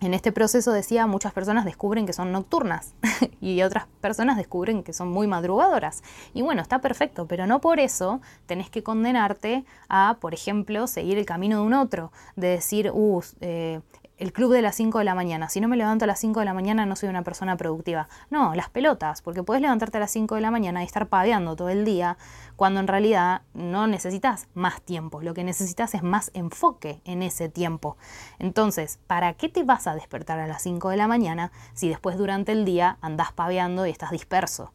en 0.00 0.14
este 0.14 0.32
proceso 0.32 0.72
decía, 0.72 1.06
muchas 1.06 1.32
personas 1.32 1.64
descubren 1.64 2.06
que 2.06 2.12
son 2.12 2.32
nocturnas 2.32 2.94
y 3.40 3.62
otras 3.62 3.86
personas 4.00 4.36
descubren 4.36 4.82
que 4.82 4.92
son 4.92 5.08
muy 5.08 5.26
madrugadoras. 5.26 6.02
Y 6.32 6.42
bueno, 6.42 6.62
está 6.62 6.80
perfecto, 6.80 7.26
pero 7.26 7.46
no 7.46 7.60
por 7.60 7.80
eso 7.80 8.20
tenés 8.46 8.70
que 8.70 8.82
condenarte 8.82 9.64
a, 9.88 10.16
por 10.20 10.32
ejemplo, 10.34 10.86
seguir 10.86 11.18
el 11.18 11.26
camino 11.26 11.60
de 11.60 11.66
un 11.66 11.74
otro, 11.74 12.12
de 12.36 12.48
decir, 12.48 12.90
uh, 12.92 13.22
eh, 13.40 13.80
el 14.20 14.34
club 14.34 14.52
de 14.52 14.60
las 14.60 14.76
5 14.76 14.98
de 14.98 15.04
la 15.04 15.14
mañana. 15.14 15.48
Si 15.48 15.62
no 15.62 15.68
me 15.68 15.78
levanto 15.78 16.04
a 16.04 16.06
las 16.06 16.20
5 16.20 16.40
de 16.40 16.44
la 16.44 16.52
mañana 16.52 16.84
no 16.84 16.94
soy 16.94 17.08
una 17.08 17.22
persona 17.22 17.56
productiva. 17.56 18.06
No, 18.28 18.54
las 18.54 18.68
pelotas, 18.68 19.22
porque 19.22 19.42
puedes 19.42 19.62
levantarte 19.62 19.96
a 19.96 20.00
las 20.00 20.10
5 20.10 20.34
de 20.34 20.42
la 20.42 20.50
mañana 20.50 20.82
y 20.82 20.86
estar 20.86 21.08
paveando 21.08 21.56
todo 21.56 21.70
el 21.70 21.86
día, 21.86 22.18
cuando 22.54 22.80
en 22.80 22.86
realidad 22.86 23.40
no 23.54 23.86
necesitas 23.86 24.48
más 24.52 24.82
tiempo, 24.82 25.22
lo 25.22 25.32
que 25.32 25.42
necesitas 25.42 25.94
es 25.94 26.02
más 26.02 26.30
enfoque 26.34 27.00
en 27.06 27.22
ese 27.22 27.48
tiempo. 27.48 27.96
Entonces, 28.38 28.98
¿para 29.06 29.32
qué 29.32 29.48
te 29.48 29.64
vas 29.64 29.86
a 29.86 29.94
despertar 29.94 30.38
a 30.38 30.46
las 30.46 30.62
5 30.62 30.90
de 30.90 30.98
la 30.98 31.08
mañana 31.08 31.50
si 31.72 31.88
después 31.88 32.18
durante 32.18 32.52
el 32.52 32.66
día 32.66 32.98
andás 33.00 33.32
paveando 33.32 33.86
y 33.86 33.90
estás 33.90 34.10
disperso? 34.10 34.74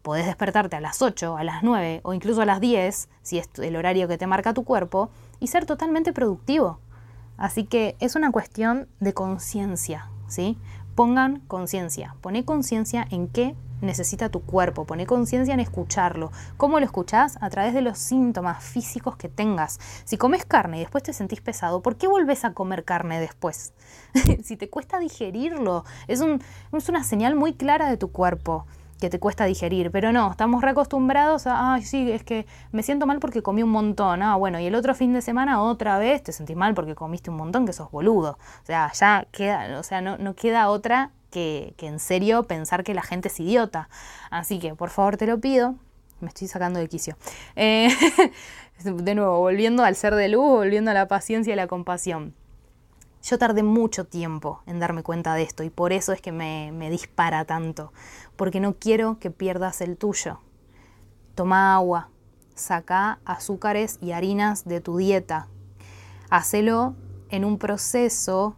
Podés 0.00 0.24
despertarte 0.24 0.76
a 0.76 0.80
las 0.80 1.02
8, 1.02 1.36
a 1.36 1.44
las 1.44 1.62
9 1.62 2.00
o 2.02 2.14
incluso 2.14 2.40
a 2.40 2.46
las 2.46 2.60
10, 2.60 3.10
si 3.20 3.38
es 3.38 3.50
el 3.58 3.76
horario 3.76 4.08
que 4.08 4.16
te 4.16 4.26
marca 4.26 4.54
tu 4.54 4.64
cuerpo, 4.64 5.10
y 5.38 5.48
ser 5.48 5.66
totalmente 5.66 6.14
productivo. 6.14 6.80
Así 7.40 7.64
que 7.64 7.96
es 8.00 8.14
una 8.14 8.30
cuestión 8.30 8.86
de 9.00 9.14
conciencia, 9.14 10.10
¿sí? 10.28 10.58
Pongan 10.94 11.40
conciencia, 11.48 12.14
poné 12.20 12.44
conciencia 12.44 13.06
en 13.10 13.28
qué 13.28 13.56
necesita 13.80 14.28
tu 14.28 14.42
cuerpo. 14.42 14.84
Pone 14.84 15.06
conciencia 15.06 15.54
en 15.54 15.60
escucharlo. 15.60 16.32
¿Cómo 16.58 16.78
lo 16.78 16.84
escuchás? 16.84 17.38
A 17.40 17.48
través 17.48 17.72
de 17.72 17.80
los 17.80 17.98
síntomas 17.98 18.62
físicos 18.62 19.16
que 19.16 19.30
tengas. 19.30 19.80
Si 20.04 20.18
comes 20.18 20.44
carne 20.44 20.76
y 20.76 20.80
después 20.80 21.02
te 21.02 21.14
sentís 21.14 21.40
pesado, 21.40 21.80
¿por 21.80 21.96
qué 21.96 22.06
volvés 22.08 22.44
a 22.44 22.52
comer 22.52 22.84
carne 22.84 23.18
después? 23.20 23.72
si 24.44 24.58
te 24.58 24.68
cuesta 24.68 24.98
digerirlo, 24.98 25.84
es, 26.08 26.20
un, 26.20 26.42
es 26.72 26.88
una 26.90 27.04
señal 27.04 27.36
muy 27.36 27.54
clara 27.54 27.88
de 27.88 27.96
tu 27.96 28.12
cuerpo 28.12 28.66
que 29.00 29.10
te 29.10 29.18
cuesta 29.18 29.44
digerir, 29.44 29.90
pero 29.90 30.12
no, 30.12 30.30
estamos 30.30 30.62
reacostumbrados 30.62 31.46
a, 31.46 31.74
ay, 31.74 31.82
sí, 31.82 32.10
es 32.10 32.22
que 32.22 32.46
me 32.72 32.82
siento 32.82 33.06
mal 33.06 33.18
porque 33.18 33.42
comí 33.42 33.62
un 33.62 33.70
montón, 33.70 34.22
ah, 34.22 34.36
bueno, 34.36 34.60
y 34.60 34.66
el 34.66 34.74
otro 34.74 34.94
fin 34.94 35.12
de 35.12 35.22
semana 35.22 35.62
otra 35.62 35.98
vez 35.98 36.22
te 36.22 36.32
sentís 36.32 36.56
mal 36.56 36.74
porque 36.74 36.94
comiste 36.94 37.30
un 37.30 37.36
montón, 37.36 37.66
que 37.66 37.72
sos 37.72 37.90
boludo. 37.90 38.38
O 38.62 38.66
sea, 38.66 38.92
ya 38.92 39.26
queda, 39.32 39.78
o 39.78 39.82
sea, 39.82 40.00
no, 40.00 40.18
no 40.18 40.34
queda 40.34 40.68
otra 40.68 41.10
que, 41.30 41.74
en 41.78 41.98
serio 41.98 42.44
pensar 42.44 42.84
que 42.84 42.94
la 42.94 43.02
gente 43.02 43.28
es 43.28 43.40
idiota. 43.40 43.88
Así 44.30 44.58
que, 44.58 44.74
por 44.74 44.90
favor, 44.90 45.16
te 45.16 45.26
lo 45.26 45.40
pido. 45.40 45.76
Me 46.20 46.28
estoy 46.28 46.48
sacando 46.48 46.78
de 46.78 46.88
quicio. 46.88 47.16
Eh, 47.56 47.88
de 48.84 49.14
nuevo, 49.14 49.38
volviendo 49.38 49.84
al 49.84 49.96
ser 49.96 50.14
de 50.14 50.28
luz, 50.28 50.44
volviendo 50.44 50.90
a 50.90 50.94
la 50.94 51.08
paciencia 51.08 51.52
y 51.52 51.56
la 51.56 51.66
compasión. 51.66 52.34
Yo 53.22 53.38
tardé 53.38 53.62
mucho 53.62 54.04
tiempo 54.06 54.62
en 54.66 54.78
darme 54.78 55.02
cuenta 55.02 55.34
de 55.34 55.42
esto 55.42 55.62
y 55.62 55.70
por 55.70 55.92
eso 55.92 56.12
es 56.12 56.20
que 56.20 56.32
me, 56.32 56.72
me 56.72 56.90
dispara 56.90 57.44
tanto, 57.44 57.92
porque 58.36 58.60
no 58.60 58.74
quiero 58.74 59.18
que 59.18 59.30
pierdas 59.30 59.80
el 59.80 59.96
tuyo. 59.96 60.40
Toma 61.34 61.74
agua, 61.74 62.08
saca 62.54 63.20
azúcares 63.24 63.98
y 64.00 64.12
harinas 64.12 64.64
de 64.64 64.80
tu 64.80 64.96
dieta. 64.96 65.48
Hacelo 66.30 66.94
en 67.28 67.44
un 67.44 67.58
proceso 67.58 68.56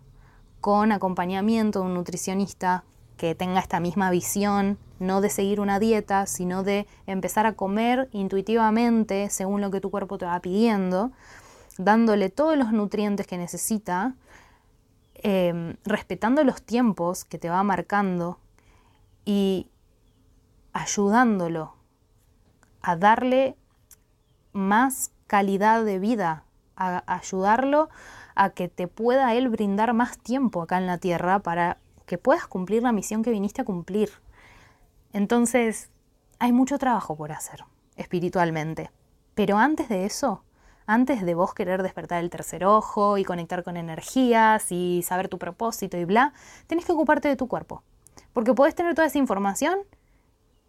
con 0.60 0.92
acompañamiento 0.92 1.80
de 1.80 1.86
un 1.86 1.94
nutricionista 1.94 2.84
que 3.16 3.34
tenga 3.34 3.60
esta 3.60 3.80
misma 3.80 4.10
visión, 4.10 4.78
no 4.98 5.20
de 5.20 5.30
seguir 5.30 5.60
una 5.60 5.78
dieta, 5.78 6.26
sino 6.26 6.62
de 6.62 6.86
empezar 7.06 7.46
a 7.46 7.54
comer 7.54 8.08
intuitivamente 8.12 9.28
según 9.30 9.60
lo 9.60 9.70
que 9.70 9.80
tu 9.80 9.90
cuerpo 9.90 10.18
te 10.18 10.26
va 10.26 10.40
pidiendo, 10.40 11.12
dándole 11.78 12.30
todos 12.30 12.56
los 12.56 12.72
nutrientes 12.72 13.26
que 13.26 13.38
necesita, 13.38 14.14
em, 15.22 15.76
respetando 15.84 16.44
los 16.44 16.62
tiempos 16.62 17.24
que 17.24 17.38
te 17.38 17.48
va 17.48 17.62
marcando 17.62 18.38
y 19.24 19.70
ayudándolo 20.72 21.74
a 22.80 22.96
darle 22.96 23.56
más 24.52 25.12
calidad 25.26 25.84
de 25.84 25.98
vida, 25.98 26.44
a 26.76 27.02
ayudarlo 27.06 27.88
a 28.34 28.50
que 28.50 28.68
te 28.68 28.88
pueda 28.88 29.34
Él 29.34 29.48
brindar 29.48 29.94
más 29.94 30.18
tiempo 30.18 30.62
acá 30.62 30.78
en 30.78 30.86
la 30.86 30.98
tierra 30.98 31.38
para 31.38 31.78
que 32.06 32.18
puedas 32.18 32.46
cumplir 32.46 32.82
la 32.82 32.92
misión 32.92 33.22
que 33.22 33.30
viniste 33.30 33.62
a 33.62 33.64
cumplir. 33.64 34.10
Entonces, 35.12 35.90
hay 36.38 36.52
mucho 36.52 36.78
trabajo 36.78 37.16
por 37.16 37.32
hacer 37.32 37.64
espiritualmente. 37.96 38.90
Pero 39.34 39.58
antes 39.58 39.88
de 39.88 40.04
eso, 40.04 40.44
antes 40.86 41.22
de 41.24 41.34
vos 41.34 41.54
querer 41.54 41.82
despertar 41.82 42.22
el 42.22 42.30
tercer 42.30 42.64
ojo 42.64 43.18
y 43.18 43.24
conectar 43.24 43.62
con 43.62 43.76
energías 43.76 44.70
y 44.72 45.02
saber 45.02 45.28
tu 45.28 45.38
propósito 45.38 45.96
y 45.96 46.04
bla, 46.04 46.32
tenés 46.66 46.84
que 46.84 46.92
ocuparte 46.92 47.28
de 47.28 47.36
tu 47.36 47.48
cuerpo. 47.48 47.82
Porque 48.32 48.54
puedes 48.54 48.74
tener 48.74 48.94
toda 48.94 49.06
esa 49.06 49.18
información 49.18 49.78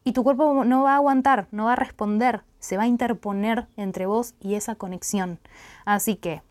y 0.03 0.13
tu 0.13 0.23
cuerpo 0.23 0.65
no 0.65 0.83
va 0.83 0.93
a 0.93 0.97
aguantar, 0.97 1.47
no 1.51 1.65
va 1.65 1.73
a 1.73 1.77
responder, 1.77 2.43
se 2.59 2.77
va 2.77 2.83
a 2.83 2.87
interponer 2.87 3.67
entre 3.77 4.05
vos 4.05 4.35
y 4.39 4.55
esa 4.55 4.75
conexión. 4.75 5.39
Así 5.85 6.15
que 6.15 6.41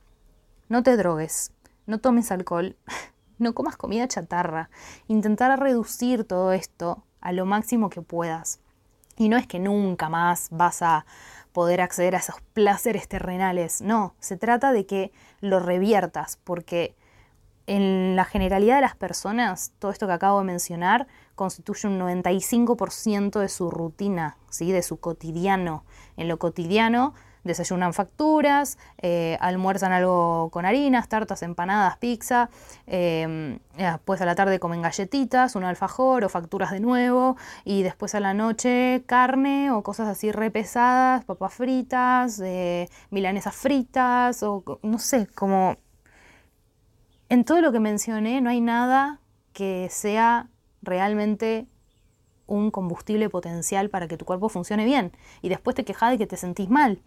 no 0.68 0.82
te 0.82 0.96
drogues, 0.96 1.52
no 1.86 1.98
tomes 1.98 2.32
alcohol, 2.32 2.76
no 3.38 3.54
comas 3.54 3.76
comida 3.76 4.08
chatarra. 4.08 4.70
Intentar 5.06 5.58
reducir 5.60 6.24
todo 6.24 6.52
esto 6.52 7.04
a 7.20 7.32
lo 7.32 7.44
máximo 7.44 7.90
que 7.90 8.02
puedas. 8.02 8.60
Y 9.16 9.28
no 9.28 9.36
es 9.36 9.46
que 9.46 9.58
nunca 9.58 10.08
más 10.08 10.48
vas 10.50 10.80
a 10.80 11.04
poder 11.52 11.80
acceder 11.80 12.14
a 12.14 12.18
esos 12.18 12.36
placeres 12.52 13.08
terrenales, 13.08 13.82
no, 13.82 14.14
se 14.20 14.36
trata 14.36 14.72
de 14.72 14.86
que 14.86 15.12
lo 15.40 15.60
reviertas, 15.60 16.38
porque 16.42 16.96
en 17.66 18.16
la 18.16 18.24
generalidad 18.24 18.76
de 18.76 18.82
las 18.82 18.96
personas, 18.96 19.72
todo 19.78 19.90
esto 19.90 20.06
que 20.06 20.12
acabo 20.12 20.40
de 20.40 20.46
mencionar 20.46 21.06
constituye 21.34 21.88
un 21.88 21.98
95% 22.00 23.38
de 23.38 23.48
su 23.48 23.70
rutina, 23.70 24.36
¿sí? 24.50 24.72
de 24.72 24.82
su 24.82 24.98
cotidiano. 24.98 25.84
En 26.16 26.28
lo 26.28 26.38
cotidiano 26.38 27.14
desayunan 27.44 27.92
facturas, 27.92 28.78
eh, 28.98 29.36
almuerzan 29.40 29.92
algo 29.92 30.50
con 30.50 30.64
harinas, 30.64 31.08
tartas, 31.08 31.42
empanadas, 31.42 31.96
pizza, 31.98 32.50
eh, 32.86 33.58
después 33.76 34.20
a 34.20 34.26
la 34.26 34.34
tarde 34.34 34.58
comen 34.58 34.82
galletitas, 34.82 35.56
un 35.56 35.64
alfajor 35.64 36.24
o 36.24 36.28
facturas 36.28 36.70
de 36.70 36.80
nuevo, 36.80 37.36
y 37.64 37.82
después 37.82 38.14
a 38.14 38.20
la 38.20 38.34
noche 38.34 39.02
carne 39.06 39.70
o 39.70 39.82
cosas 39.82 40.08
así 40.08 40.32
repesadas, 40.32 41.24
papas 41.24 41.54
fritas, 41.54 42.40
eh, 42.40 42.88
milanesas 43.10 43.54
fritas, 43.54 44.42
o 44.42 44.62
no 44.82 44.98
sé, 44.98 45.26
como... 45.34 45.76
En 47.28 47.44
todo 47.44 47.62
lo 47.62 47.72
que 47.72 47.80
mencioné 47.80 48.42
no 48.42 48.50
hay 48.50 48.60
nada 48.60 49.20
que 49.54 49.88
sea 49.90 50.50
realmente 50.82 51.66
un 52.46 52.70
combustible 52.70 53.30
potencial 53.30 53.88
para 53.88 54.06
que 54.06 54.18
tu 54.18 54.26
cuerpo 54.26 54.50
funcione 54.50 54.84
bien 54.84 55.12
y 55.40 55.48
después 55.48 55.74
te 55.74 55.84
quejas 55.84 56.10
de 56.10 56.18
que 56.18 56.26
te 56.26 56.36
sentís 56.36 56.68
mal 56.68 57.00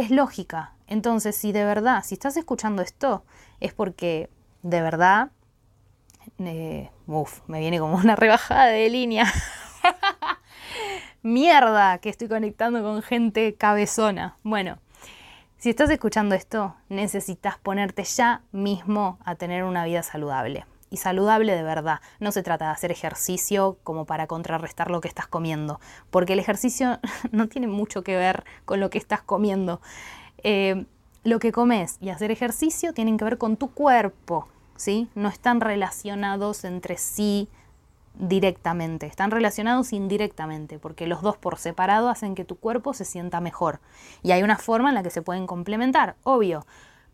es 0.00 0.10
lógica. 0.10 0.74
Entonces, 0.86 1.36
si 1.36 1.52
de 1.52 1.64
verdad, 1.64 2.02
si 2.04 2.14
estás 2.14 2.36
escuchando 2.36 2.82
esto, 2.82 3.24
es 3.60 3.72
porque 3.72 4.30
de 4.62 4.82
verdad, 4.82 5.30
eh, 6.38 6.90
uf, 7.06 7.40
me 7.46 7.60
viene 7.60 7.78
como 7.78 7.96
una 7.96 8.16
rebajada 8.16 8.66
de 8.66 8.88
línea. 8.90 9.26
Mierda, 11.22 11.98
que 11.98 12.08
estoy 12.08 12.28
conectando 12.28 12.82
con 12.82 13.02
gente 13.02 13.54
cabezona. 13.54 14.36
Bueno, 14.42 14.78
si 15.58 15.70
estás 15.70 15.90
escuchando 15.90 16.34
esto, 16.34 16.74
necesitas 16.88 17.58
ponerte 17.58 18.04
ya 18.04 18.42
mismo 18.52 19.18
a 19.24 19.34
tener 19.34 19.64
una 19.64 19.84
vida 19.84 20.02
saludable 20.02 20.64
y 20.90 20.98
saludable 20.98 21.54
de 21.54 21.62
verdad. 21.62 22.00
No 22.18 22.32
se 22.32 22.42
trata 22.42 22.66
de 22.66 22.72
hacer 22.72 22.90
ejercicio 22.90 23.78
como 23.84 24.04
para 24.04 24.26
contrarrestar 24.26 24.90
lo 24.90 25.00
que 25.00 25.08
estás 25.08 25.26
comiendo, 25.26 25.80
porque 26.10 26.34
el 26.34 26.40
ejercicio 26.40 26.98
no 27.30 27.48
tiene 27.48 27.68
mucho 27.68 28.02
que 28.02 28.16
ver 28.16 28.44
con 28.64 28.80
lo 28.80 28.90
que 28.90 28.98
estás 28.98 29.22
comiendo. 29.22 29.80
Eh, 30.42 30.84
lo 31.22 31.38
que 31.38 31.52
comes 31.52 31.98
y 32.00 32.08
hacer 32.08 32.30
ejercicio 32.30 32.92
tienen 32.92 33.18
que 33.18 33.24
ver 33.24 33.38
con 33.38 33.56
tu 33.56 33.72
cuerpo, 33.72 34.48
¿sí? 34.76 35.08
No 35.14 35.28
están 35.28 35.60
relacionados 35.60 36.64
entre 36.64 36.96
sí 36.96 37.48
directamente, 38.14 39.06
están 39.06 39.30
relacionados 39.30 39.92
indirectamente, 39.92 40.78
porque 40.78 41.06
los 41.06 41.22
dos 41.22 41.36
por 41.36 41.58
separado 41.58 42.08
hacen 42.08 42.34
que 42.34 42.44
tu 42.44 42.56
cuerpo 42.56 42.94
se 42.94 43.04
sienta 43.04 43.40
mejor. 43.40 43.80
Y 44.22 44.32
hay 44.32 44.42
una 44.42 44.56
forma 44.56 44.88
en 44.88 44.94
la 44.94 45.02
que 45.02 45.10
se 45.10 45.22
pueden 45.22 45.46
complementar, 45.46 46.16
obvio, 46.22 46.66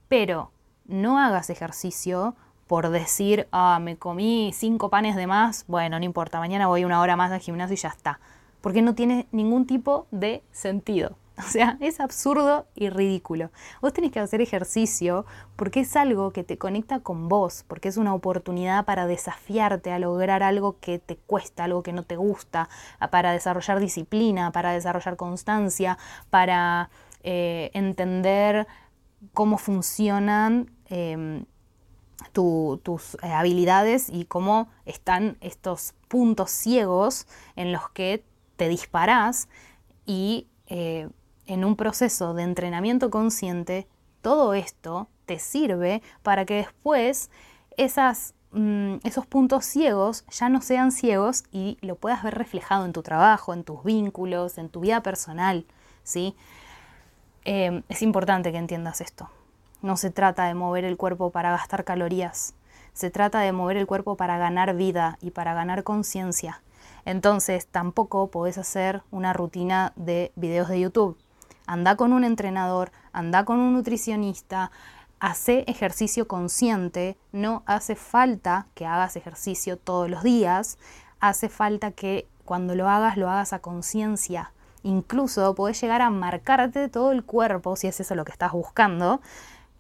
pero 0.09 0.53
no 0.87 1.19
hagas 1.19 1.51
ejercicio 1.51 2.37
por 2.67 2.91
decir, 2.91 3.47
ah, 3.53 3.79
me 3.81 3.97
comí 3.97 4.53
cinco 4.55 4.91
panes 4.91 5.17
de 5.17 5.27
más, 5.27 5.65
bueno, 5.69 5.99
no 5.99 6.05
importa, 6.05 6.39
mañana 6.39 6.67
voy 6.67 6.85
una 6.85 7.01
hora 7.01 7.17
más 7.17 7.31
al 7.31 7.41
gimnasio 7.41 7.75
y 7.75 7.79
ya 7.79 7.89
está. 7.89 8.21
Porque 8.61 8.83
no 8.83 8.95
tiene 8.95 9.29
ningún 9.31 9.67
tipo 9.67 10.07
de 10.11 10.43
sentido. 10.51 11.17
O 11.39 11.43
sea, 11.43 11.77
es 11.81 12.01
absurdo 12.01 12.67
y 12.75 12.89
ridículo. 12.89 13.51
Vos 13.83 13.93
tenés 13.93 14.11
que 14.11 14.21
hacer 14.21 14.41
ejercicio 14.41 15.27
porque 15.55 15.81
es 15.81 15.95
algo 15.95 16.33
que 16.33 16.45
te 16.45 16.57
conecta 16.57 17.01
con 17.01 17.29
vos, 17.29 17.63
porque 17.69 17.89
es 17.89 17.99
una 17.99 18.15
oportunidad 18.15 18.87
para 18.87 19.07
desafiarte 19.07 19.93
a 19.93 19.99
lograr 19.99 20.43
algo 20.43 20.79
que 20.81 20.99
te 20.99 21.17
cuesta, 21.17 21.65
algo 21.65 21.83
que 21.83 21.93
no 21.93 22.05
te 22.05 22.17
gusta, 22.17 22.71
para 23.11 23.33
desarrollar 23.33 23.81
disciplina, 23.81 24.51
para 24.51 24.73
desarrollar 24.73 25.17
constancia, 25.17 25.99
para 26.31 26.89
eh, 27.23 27.71
entender 27.75 28.67
cómo 29.35 29.59
funcionan 29.59 30.71
em, 32.21 32.79
tus 32.83 33.15
eh, 33.23 33.33
habilidades 33.33 34.09
y 34.11 34.25
cómo 34.25 34.69
están 34.85 35.37
estos 35.41 35.95
puntos 36.09 36.51
ciegos 36.51 37.27
en 37.57 37.73
los 37.73 37.89
que 37.91 38.25
te 38.57 38.69
disparás 38.69 39.49
y 40.07 40.47
eh, 40.69 41.09
en 41.47 41.65
un 41.65 41.77
proceso 41.77 42.35
de 42.35 42.43
entrenamiento 42.43 43.11
consciente, 43.11 43.87
todo 44.23 44.55
esto 44.55 45.09
te 45.27 45.39
sirve 45.39 46.03
para 46.23 46.45
que 46.45 46.55
después 46.55 47.31
esas, 47.77 48.35
mm, 48.53 48.97
esos 49.05 49.27
puntos 49.27 49.65
ciegos 49.65 50.25
ya 50.31 50.49
no 50.49 50.61
sean 50.61 50.91
ciegos 50.91 51.45
y 51.53 51.79
lo 51.81 51.97
puedas 51.97 52.23
ver 52.23 52.35
reflejado 52.35 52.85
en 52.85 52.93
tu 52.93 53.03
trabajo, 53.03 53.53
en 53.53 53.65
tus 53.65 53.85
vínculos, 53.85 54.59
en 54.59 54.69
tu 54.69 54.81
vida 54.81 55.03
personal. 55.03 55.67
¿sí? 56.03 56.35
Eh, 57.45 57.83
es 57.89 58.03
importante 58.03 58.51
que 58.51 58.59
entiendas 58.59 59.01
esto. 59.01 59.31
No 59.83 59.97
se 59.97 60.11
trata 60.11 60.45
de 60.45 60.55
mover 60.55 60.85
el 60.85 60.97
cuerpo 60.97 61.31
para 61.31 61.51
gastar 61.51 61.85
calorías, 61.85 62.55
se 62.97 63.11
trata 63.11 63.41
de 63.41 63.53
mover 63.53 63.77
el 63.77 63.87
cuerpo 63.87 64.17
para 64.17 64.39
ganar 64.39 64.75
vida 64.75 65.19
y 65.21 65.31
para 65.31 65.53
ganar 65.53 65.85
conciencia. 65.85 66.63
Entonces 67.05 67.67
tampoco 67.67 68.31
podés 68.31 68.57
hacer 68.57 69.03
una 69.11 69.35
rutina 69.35 69.93
de 69.97 70.33
videos 70.35 70.69
de 70.69 70.81
YouTube. 70.81 71.19
Anda 71.67 71.97
con 71.97 72.15
un 72.15 72.25
entrenador, 72.25 72.93
anda 73.13 73.45
con 73.45 73.59
un 73.59 73.75
nutricionista, 73.75 74.71
hace 75.21 75.65
ejercicio 75.67 76.27
consciente, 76.27 77.19
no 77.33 77.63
hace 77.67 77.97
falta 77.97 78.67
que 78.75 78.87
hagas 78.87 79.17
ejercicio 79.17 79.77
todos 79.77 80.09
los 80.09 80.23
días, 80.23 80.79
hace 81.21 81.51
falta 81.51 81.91
que 81.91 82.27
cuando 82.47 82.75
lo 82.75 82.89
hagas 82.89 83.19
lo 83.19 83.29
hagas 83.29 83.53
a 83.53 83.59
conciencia. 83.59 84.53
Incluso 84.83 85.55
podés 85.55 85.81
llegar 85.83 86.01
a 86.01 86.11
marcarte 86.11 86.89
todo 86.89 87.13
el 87.13 87.25
cuerpo, 87.25 87.77
si 87.77 87.89
es 87.89 88.01
eso 88.01 88.15
lo 88.15 88.25
que 88.25 88.33
estás 88.33 88.53
buscando, 88.53 89.21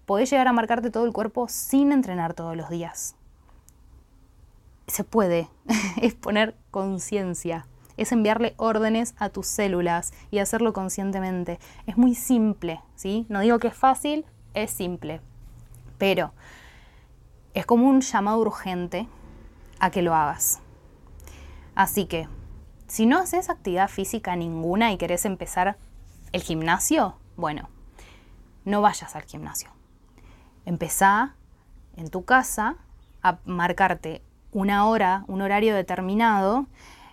podés 0.06 0.30
llegar 0.30 0.48
a 0.48 0.52
marcarte 0.52 0.90
todo 0.90 1.04
el 1.04 1.12
cuerpo 1.12 1.48
sin 1.48 1.92
entrenar 1.92 2.32
todos 2.34 2.56
los 2.56 2.70
días. 2.70 3.16
Se 4.86 5.04
puede, 5.04 5.48
es 6.00 6.14
poner 6.14 6.56
conciencia, 6.70 7.66
es 7.96 8.12
enviarle 8.12 8.54
órdenes 8.56 9.14
a 9.18 9.28
tus 9.28 9.46
células 9.46 10.12
y 10.30 10.38
hacerlo 10.38 10.72
conscientemente. 10.72 11.58
Es 11.86 11.98
muy 11.98 12.14
simple, 12.14 12.80
¿sí? 12.94 13.26
No 13.28 13.40
digo 13.40 13.58
que 13.58 13.68
es 13.68 13.74
fácil, 13.74 14.24
es 14.54 14.70
simple, 14.70 15.20
pero 15.98 16.32
es 17.54 17.66
como 17.66 17.88
un 17.88 18.00
llamado 18.00 18.38
urgente 18.38 19.08
a 19.80 19.90
que 19.90 20.02
lo 20.02 20.14
hagas. 20.14 20.60
Así 21.74 22.06
que, 22.06 22.28
si 22.86 23.06
no 23.06 23.18
haces 23.18 23.50
actividad 23.50 23.88
física 23.88 24.36
ninguna 24.36 24.92
y 24.92 24.98
querés 24.98 25.24
empezar 25.24 25.76
el 26.32 26.42
gimnasio, 26.42 27.16
bueno, 27.36 27.68
no 28.64 28.80
vayas 28.80 29.16
al 29.16 29.24
gimnasio. 29.24 29.75
Empezá 30.66 31.34
en 31.96 32.10
tu 32.10 32.24
casa 32.24 32.76
a 33.22 33.38
marcarte 33.46 34.20
una 34.52 34.86
hora, 34.86 35.24
un 35.28 35.40
horario 35.40 35.74
determinado 35.74 36.66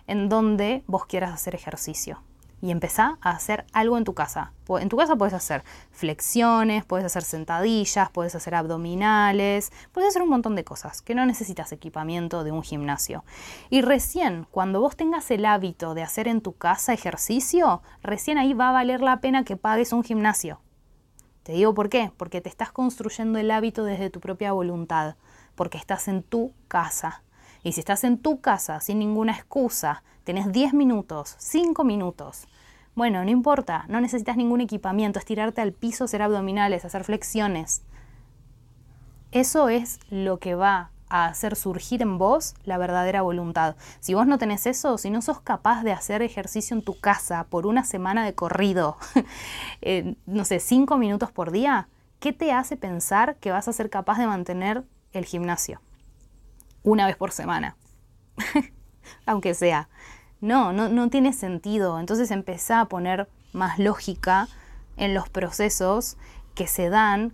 en 0.06 0.28
donde 0.28 0.82
vos 0.86 1.06
quieras 1.06 1.32
hacer 1.32 1.54
ejercicio 1.54 2.20
y 2.64 2.70
empezá 2.70 3.18
a 3.20 3.30
hacer 3.30 3.66
algo 3.72 3.98
en 3.98 4.04
tu 4.04 4.14
casa. 4.14 4.52
En 4.80 4.88
tu 4.88 4.96
casa 4.96 5.16
puedes 5.16 5.34
hacer 5.34 5.62
flexiones, 5.92 6.84
puedes 6.84 7.04
hacer 7.04 7.22
sentadillas, 7.22 8.08
puedes 8.10 8.34
hacer 8.34 8.54
abdominales, 8.54 9.70
puedes 9.92 10.08
hacer 10.08 10.22
un 10.22 10.30
montón 10.30 10.56
de 10.56 10.64
cosas 10.64 11.02
que 11.02 11.14
no 11.14 11.26
necesitas 11.26 11.72
equipamiento 11.72 12.42
de 12.42 12.52
un 12.52 12.62
gimnasio. 12.62 13.22
Y 13.68 13.82
recién, 13.82 14.46
cuando 14.50 14.80
vos 14.80 14.96
tengas 14.96 15.30
el 15.30 15.44
hábito 15.44 15.94
de 15.94 16.02
hacer 16.02 16.26
en 16.26 16.40
tu 16.40 16.56
casa 16.56 16.94
ejercicio, 16.94 17.82
recién 18.02 18.38
ahí 18.38 18.54
va 18.54 18.70
a 18.70 18.72
valer 18.72 19.00
la 19.00 19.20
pena 19.20 19.44
que 19.44 19.56
pagues 19.56 19.92
un 19.92 20.02
gimnasio. 20.02 20.58
Te 21.44 21.52
digo 21.52 21.74
por 21.74 21.90
qué, 21.90 22.10
porque 22.16 22.40
te 22.40 22.48
estás 22.48 22.72
construyendo 22.72 23.38
el 23.38 23.50
hábito 23.50 23.84
desde 23.84 24.10
tu 24.10 24.18
propia 24.18 24.52
voluntad, 24.52 25.16
porque 25.54 25.78
estás 25.78 26.08
en 26.08 26.22
tu 26.22 26.52
casa. 26.68 27.22
Y 27.62 27.72
si 27.72 27.80
estás 27.80 28.02
en 28.02 28.18
tu 28.18 28.40
casa 28.40 28.80
sin 28.80 28.98
ninguna 28.98 29.32
excusa, 29.32 30.02
tenés 30.24 30.50
10 30.50 30.72
minutos, 30.72 31.36
5 31.38 31.84
minutos, 31.84 32.46
bueno, 32.94 33.24
no 33.24 33.30
importa, 33.30 33.84
no 33.88 34.00
necesitas 34.00 34.36
ningún 34.36 34.62
equipamiento, 34.62 35.18
estirarte 35.18 35.60
al 35.60 35.72
piso, 35.72 36.04
hacer 36.04 36.22
abdominales, 36.22 36.84
hacer 36.84 37.04
flexiones. 37.04 37.82
Eso 39.32 39.68
es 39.68 39.98
lo 40.10 40.38
que 40.38 40.54
va 40.54 40.92
a 41.14 41.26
hacer 41.26 41.54
surgir 41.54 42.02
en 42.02 42.18
vos 42.18 42.56
la 42.64 42.76
verdadera 42.76 43.22
voluntad. 43.22 43.76
Si 44.00 44.14
vos 44.14 44.26
no 44.26 44.36
tenés 44.36 44.66
eso, 44.66 44.98
si 44.98 45.10
no 45.10 45.22
sos 45.22 45.40
capaz 45.40 45.84
de 45.84 45.92
hacer 45.92 46.22
ejercicio 46.22 46.76
en 46.76 46.82
tu 46.82 46.98
casa 46.98 47.44
por 47.44 47.68
una 47.68 47.84
semana 47.84 48.24
de 48.24 48.34
corrido, 48.34 48.96
no 50.26 50.44
sé, 50.44 50.58
cinco 50.58 50.98
minutos 50.98 51.30
por 51.30 51.52
día, 51.52 51.86
¿qué 52.18 52.32
te 52.32 52.50
hace 52.50 52.76
pensar 52.76 53.36
que 53.36 53.52
vas 53.52 53.68
a 53.68 53.72
ser 53.72 53.90
capaz 53.90 54.18
de 54.18 54.26
mantener 54.26 54.82
el 55.12 55.24
gimnasio? 55.24 55.80
Una 56.82 57.06
vez 57.06 57.16
por 57.16 57.30
semana. 57.30 57.76
Aunque 59.26 59.54
sea. 59.54 59.88
No, 60.40 60.72
no, 60.72 61.10
tiene 61.10 61.32
sentido. 61.32 62.00
Entonces 62.00 62.32
empezá 62.32 62.80
a 62.80 62.88
poner 62.88 63.28
más 63.52 63.78
lógica 63.78 64.48
en 64.96 65.14
los 65.14 65.28
procesos 65.28 66.16
que 66.56 66.66
se 66.66 66.88
dan 66.88 67.32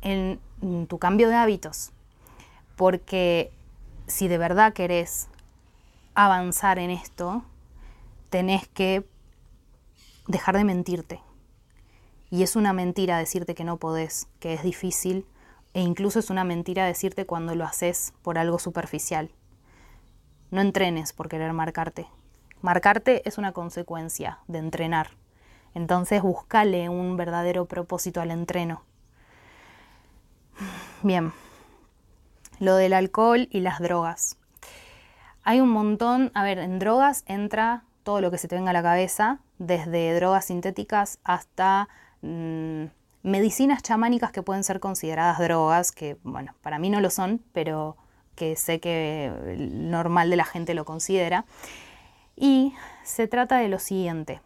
en, 0.00 0.38
tu 0.86 0.98
cambio 0.98 1.28
de 1.28 1.34
hábitos. 1.34 1.92
Porque 2.76 3.52
si 4.06 4.28
de 4.28 4.38
verdad 4.38 4.72
querés 4.72 5.28
avanzar 6.14 6.78
en 6.78 6.90
esto, 6.90 7.44
tenés 8.30 8.68
que 8.68 9.06
dejar 10.28 10.56
de 10.56 10.64
mentirte. 10.64 11.20
Y 12.30 12.42
es 12.42 12.56
una 12.56 12.72
mentira 12.72 13.18
decirte 13.18 13.54
que 13.54 13.64
no 13.64 13.76
podés, 13.76 14.28
que 14.40 14.54
es 14.54 14.62
difícil, 14.62 15.26
e 15.74 15.80
incluso 15.80 16.18
es 16.18 16.30
una 16.30 16.44
mentira 16.44 16.86
decirte 16.86 17.26
cuando 17.26 17.54
lo 17.54 17.64
haces 17.64 18.14
por 18.22 18.38
algo 18.38 18.58
superficial. 18.58 19.30
No 20.50 20.60
entrenes 20.60 21.12
por 21.12 21.28
querer 21.28 21.52
marcarte. 21.52 22.06
Marcarte 22.62 23.28
es 23.28 23.38
una 23.38 23.52
consecuencia 23.52 24.38
de 24.48 24.58
entrenar. 24.58 25.10
Entonces 25.74 26.22
buscale 26.22 26.88
un 26.88 27.16
verdadero 27.16 27.66
propósito 27.66 28.20
al 28.20 28.30
entreno. 28.30 28.82
Bien, 31.02 31.32
lo 32.58 32.76
del 32.76 32.92
alcohol 32.92 33.48
y 33.50 33.60
las 33.60 33.80
drogas. 33.80 34.36
Hay 35.42 35.60
un 35.60 35.68
montón, 35.68 36.30
a 36.34 36.42
ver, 36.42 36.58
en 36.58 36.78
drogas 36.78 37.24
entra 37.26 37.84
todo 38.02 38.20
lo 38.20 38.30
que 38.30 38.38
se 38.38 38.48
te 38.48 38.56
venga 38.56 38.70
a 38.70 38.72
la 38.72 38.82
cabeza, 38.82 39.40
desde 39.58 40.14
drogas 40.14 40.46
sintéticas 40.46 41.18
hasta 41.24 41.88
mm, 42.22 42.84
medicinas 43.22 43.82
chamánicas 43.82 44.32
que 44.32 44.42
pueden 44.42 44.64
ser 44.64 44.80
consideradas 44.80 45.38
drogas, 45.38 45.92
que 45.92 46.16
bueno, 46.22 46.54
para 46.62 46.78
mí 46.78 46.90
no 46.90 47.00
lo 47.00 47.10
son, 47.10 47.42
pero 47.52 47.96
que 48.34 48.54
sé 48.56 48.80
que 48.80 49.26
el 49.46 49.90
normal 49.90 50.30
de 50.30 50.36
la 50.36 50.44
gente 50.44 50.74
lo 50.74 50.84
considera. 50.84 51.44
Y 52.36 52.74
se 53.02 53.26
trata 53.26 53.58
de 53.58 53.68
lo 53.68 53.78
siguiente. 53.78 54.40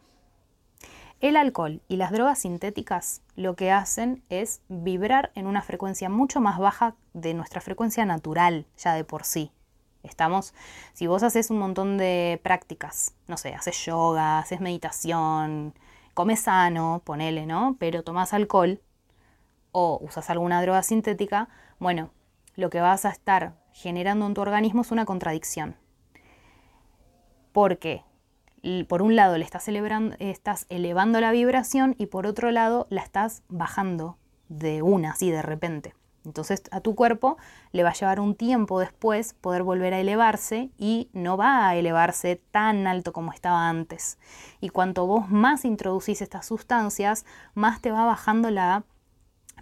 El 1.20 1.36
alcohol 1.36 1.82
y 1.86 1.96
las 1.96 2.12
drogas 2.12 2.38
sintéticas 2.38 3.20
lo 3.36 3.54
que 3.54 3.70
hacen 3.70 4.22
es 4.30 4.62
vibrar 4.68 5.30
en 5.34 5.46
una 5.46 5.60
frecuencia 5.60 6.08
mucho 6.08 6.40
más 6.40 6.58
baja 6.58 6.94
de 7.12 7.34
nuestra 7.34 7.60
frecuencia 7.60 8.06
natural 8.06 8.66
ya 8.78 8.94
de 8.94 9.04
por 9.04 9.24
sí. 9.24 9.52
Estamos, 10.02 10.54
si 10.94 11.06
vos 11.06 11.22
haces 11.22 11.50
un 11.50 11.58
montón 11.58 11.98
de 11.98 12.40
prácticas, 12.42 13.14
no 13.28 13.36
sé, 13.36 13.54
haces 13.54 13.84
yoga, 13.84 14.38
haces 14.38 14.60
meditación, 14.60 15.74
comes 16.14 16.40
sano, 16.40 17.02
ponele, 17.04 17.44
¿no? 17.44 17.76
Pero 17.78 18.02
tomás 18.02 18.32
alcohol 18.32 18.80
o 19.72 19.98
usas 20.02 20.30
alguna 20.30 20.62
droga 20.62 20.82
sintética, 20.82 21.50
bueno, 21.78 22.10
lo 22.56 22.70
que 22.70 22.80
vas 22.80 23.04
a 23.04 23.10
estar 23.10 23.56
generando 23.72 24.26
en 24.26 24.32
tu 24.32 24.40
organismo 24.40 24.80
es 24.80 24.90
una 24.90 25.04
contradicción 25.04 25.76
porque 27.52 28.04
por 28.88 29.02
un 29.02 29.16
lado 29.16 29.38
le 29.38 29.44
estás, 29.44 29.68
estás 30.18 30.66
elevando 30.68 31.20
la 31.20 31.32
vibración 31.32 31.94
y 31.98 32.06
por 32.06 32.26
otro 32.26 32.50
lado 32.50 32.86
la 32.90 33.02
estás 33.02 33.42
bajando 33.48 34.18
de 34.48 34.82
una, 34.82 35.12
así 35.12 35.30
de 35.30 35.42
repente. 35.42 35.94
Entonces 36.24 36.62
a 36.70 36.80
tu 36.80 36.94
cuerpo 36.94 37.38
le 37.72 37.82
va 37.82 37.90
a 37.90 37.94
llevar 37.94 38.20
un 38.20 38.34
tiempo 38.34 38.78
después 38.78 39.34
poder 39.34 39.62
volver 39.62 39.94
a 39.94 40.00
elevarse 40.00 40.70
y 40.76 41.08
no 41.12 41.36
va 41.36 41.68
a 41.68 41.76
elevarse 41.76 42.36
tan 42.50 42.86
alto 42.86 43.12
como 43.12 43.32
estaba 43.32 43.68
antes. 43.68 44.18
Y 44.60 44.68
cuanto 44.68 45.06
vos 45.06 45.30
más 45.30 45.64
introducís 45.64 46.20
estas 46.20 46.46
sustancias, 46.46 47.24
más 47.54 47.80
te 47.80 47.90
va 47.90 48.04
bajando 48.04 48.50
la 48.50 48.84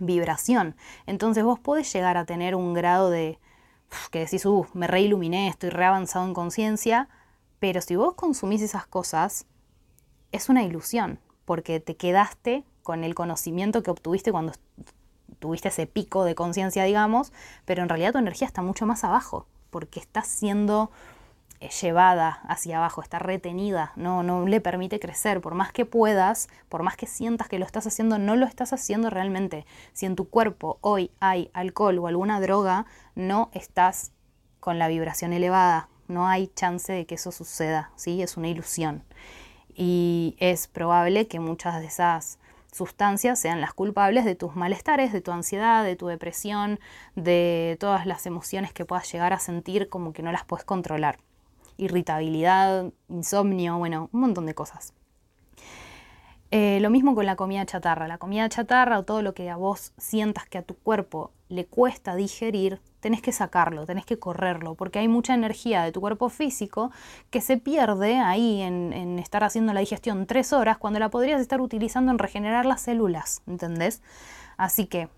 vibración. 0.00 0.74
Entonces 1.06 1.44
vos 1.44 1.60
podés 1.60 1.92
llegar 1.92 2.16
a 2.16 2.24
tener 2.24 2.54
un 2.54 2.74
grado 2.74 3.10
de 3.10 3.38
que 4.10 4.20
decís, 4.20 4.44
uh, 4.44 4.66
me 4.74 4.86
reiluminé, 4.86 5.48
estoy 5.48 5.70
reavanzado 5.70 6.26
en 6.26 6.34
conciencia, 6.34 7.08
pero 7.58 7.80
si 7.80 7.96
vos 7.96 8.14
consumís 8.14 8.62
esas 8.62 8.86
cosas, 8.86 9.46
es 10.32 10.48
una 10.48 10.62
ilusión, 10.62 11.18
porque 11.44 11.80
te 11.80 11.96
quedaste 11.96 12.64
con 12.82 13.04
el 13.04 13.14
conocimiento 13.14 13.82
que 13.82 13.90
obtuviste 13.90 14.32
cuando 14.32 14.52
tuviste 15.38 15.68
ese 15.68 15.86
pico 15.86 16.24
de 16.24 16.34
conciencia, 16.34 16.84
digamos, 16.84 17.32
pero 17.64 17.82
en 17.82 17.88
realidad 17.88 18.12
tu 18.12 18.18
energía 18.18 18.46
está 18.46 18.62
mucho 18.62 18.86
más 18.86 19.04
abajo, 19.04 19.46
porque 19.70 20.00
está 20.00 20.22
siendo 20.22 20.90
eh, 21.60 21.70
llevada 21.82 22.40
hacia 22.48 22.78
abajo, 22.78 23.02
está 23.02 23.18
retenida, 23.18 23.92
no, 23.96 24.22
no 24.22 24.46
le 24.46 24.60
permite 24.60 25.00
crecer, 25.00 25.40
por 25.40 25.54
más 25.54 25.72
que 25.72 25.84
puedas, 25.84 26.48
por 26.68 26.82
más 26.82 26.96
que 26.96 27.06
sientas 27.06 27.48
que 27.48 27.58
lo 27.58 27.64
estás 27.64 27.86
haciendo, 27.86 28.18
no 28.18 28.36
lo 28.36 28.46
estás 28.46 28.72
haciendo 28.72 29.10
realmente. 29.10 29.66
Si 29.92 30.06
en 30.06 30.16
tu 30.16 30.28
cuerpo 30.28 30.78
hoy 30.80 31.10
hay 31.20 31.50
alcohol 31.54 31.98
o 31.98 32.06
alguna 32.06 32.40
droga, 32.40 32.86
no 33.14 33.50
estás 33.52 34.12
con 34.60 34.78
la 34.78 34.88
vibración 34.88 35.32
elevada, 35.32 35.88
no 36.08 36.26
hay 36.26 36.48
chance 36.48 36.92
de 36.92 37.06
que 37.06 37.14
eso 37.14 37.32
suceda, 37.32 37.90
¿sí? 37.96 38.22
Es 38.22 38.36
una 38.36 38.48
ilusión. 38.48 39.04
Y 39.74 40.36
es 40.38 40.66
probable 40.66 41.28
que 41.28 41.38
muchas 41.38 41.80
de 41.80 41.86
esas 41.86 42.38
sustancias 42.72 43.38
sean 43.38 43.60
las 43.60 43.72
culpables 43.74 44.24
de 44.24 44.34
tus 44.34 44.56
malestares, 44.56 45.12
de 45.12 45.20
tu 45.20 45.30
ansiedad, 45.30 45.84
de 45.84 45.96
tu 45.96 46.06
depresión, 46.06 46.80
de 47.14 47.76
todas 47.80 48.06
las 48.06 48.26
emociones 48.26 48.72
que 48.72 48.84
puedas 48.84 49.10
llegar 49.12 49.32
a 49.32 49.38
sentir 49.38 49.88
como 49.88 50.12
que 50.12 50.22
no 50.22 50.32
las 50.32 50.44
puedes 50.44 50.64
controlar. 50.64 51.18
Irritabilidad, 51.76 52.92
insomnio, 53.08 53.78
bueno, 53.78 54.10
un 54.12 54.20
montón 54.20 54.46
de 54.46 54.54
cosas. 54.54 54.94
Eh, 56.50 56.78
lo 56.80 56.88
mismo 56.88 57.14
con 57.14 57.26
la 57.26 57.36
comida 57.36 57.64
chatarra. 57.66 58.08
La 58.08 58.18
comida 58.18 58.48
chatarra 58.48 58.98
o 58.98 59.04
todo 59.04 59.22
lo 59.22 59.34
que 59.34 59.50
a 59.50 59.56
vos 59.56 59.92
sientas 59.98 60.46
que 60.46 60.58
a 60.58 60.62
tu 60.62 60.74
cuerpo 60.74 61.30
le 61.48 61.66
cuesta 61.66 62.16
digerir, 62.16 62.80
tenés 63.00 63.22
que 63.22 63.32
sacarlo, 63.32 63.86
tenés 63.86 64.04
que 64.04 64.18
correrlo, 64.18 64.74
porque 64.74 64.98
hay 64.98 65.08
mucha 65.08 65.34
energía 65.34 65.82
de 65.82 65.92
tu 65.92 66.00
cuerpo 66.00 66.28
físico 66.28 66.90
que 67.30 67.40
se 67.40 67.56
pierde 67.56 68.18
ahí 68.18 68.62
en, 68.62 69.18
estar 69.18 69.44
haciendo 69.44 69.72
la 69.72 69.80
digestión 69.80 70.26
tres 70.26 70.52
horas 70.52 70.78
cuando 70.78 70.98
la 70.98 71.08
podrías 71.08 71.40
estar 71.40 71.60
utilizando 71.60 72.12
en 72.12 72.18
regenerar 72.18 72.66
las 72.66 72.82
células, 72.82 73.42
¿entendés? 73.46 74.02
Así 74.56 74.86
que 74.86 75.08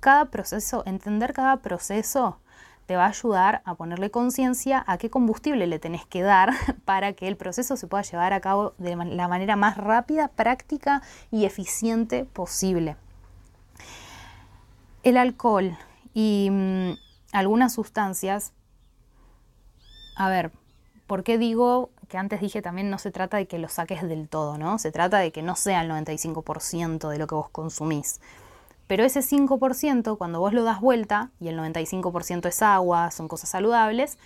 cada 0.00 0.26
proceso, 0.26 0.82
entender 0.86 1.32
cada 1.32 1.58
proceso 1.58 2.38
te 2.86 2.96
va 2.96 3.06
a 3.06 3.08
ayudar 3.08 3.62
a 3.64 3.74
ponerle 3.74 4.10
conciencia 4.10 4.84
a 4.86 4.96
qué 4.96 5.10
combustible 5.10 5.66
le 5.66 5.78
tenés 5.78 6.06
que 6.06 6.22
dar 6.22 6.52
para 6.84 7.12
que 7.12 7.28
el 7.28 7.36
proceso 7.36 7.76
se 7.76 7.86
pueda 7.86 8.02
llevar 8.02 8.32
a 8.32 8.40
cabo 8.40 8.74
de 8.78 8.96
la 8.96 9.28
manera 9.28 9.56
más 9.56 9.76
rápida, 9.76 10.28
práctica 10.28 11.02
y 11.30 11.44
eficiente 11.44 12.24
posible. 12.24 12.96
El 15.02 15.16
alcohol 15.16 15.76
y 16.14 16.48
mm, 16.50 16.92
algunas 17.36 17.74
sustancias, 17.74 18.52
a 20.16 20.28
ver, 20.28 20.52
¿por 21.06 21.22
qué 21.22 21.36
digo 21.36 21.90
que 22.08 22.18
antes 22.18 22.40
dije 22.40 22.62
también 22.62 22.88
no 22.88 22.98
se 22.98 23.10
trata 23.10 23.36
de 23.36 23.46
que 23.46 23.58
lo 23.58 23.68
saques 23.68 24.02
del 24.02 24.28
todo, 24.28 24.58
¿no? 24.58 24.78
Se 24.78 24.90
trata 24.90 25.18
de 25.18 25.32
que 25.32 25.42
no 25.42 25.56
sea 25.56 25.82
el 25.82 25.90
95% 25.90 27.08
de 27.08 27.18
lo 27.18 27.26
que 27.26 27.34
vos 27.34 27.50
consumís. 27.50 28.20
Pero 28.86 29.04
ese 29.04 29.20
5%, 29.20 30.16
cuando 30.16 30.40
vos 30.40 30.52
lo 30.52 30.62
das 30.62 30.80
vuelta, 30.80 31.30
y 31.40 31.48
el 31.48 31.58
95% 31.58 32.46
es 32.46 32.62
agua, 32.62 33.10
son 33.10 33.28
cosas 33.28 33.50
saludables, 33.50 34.16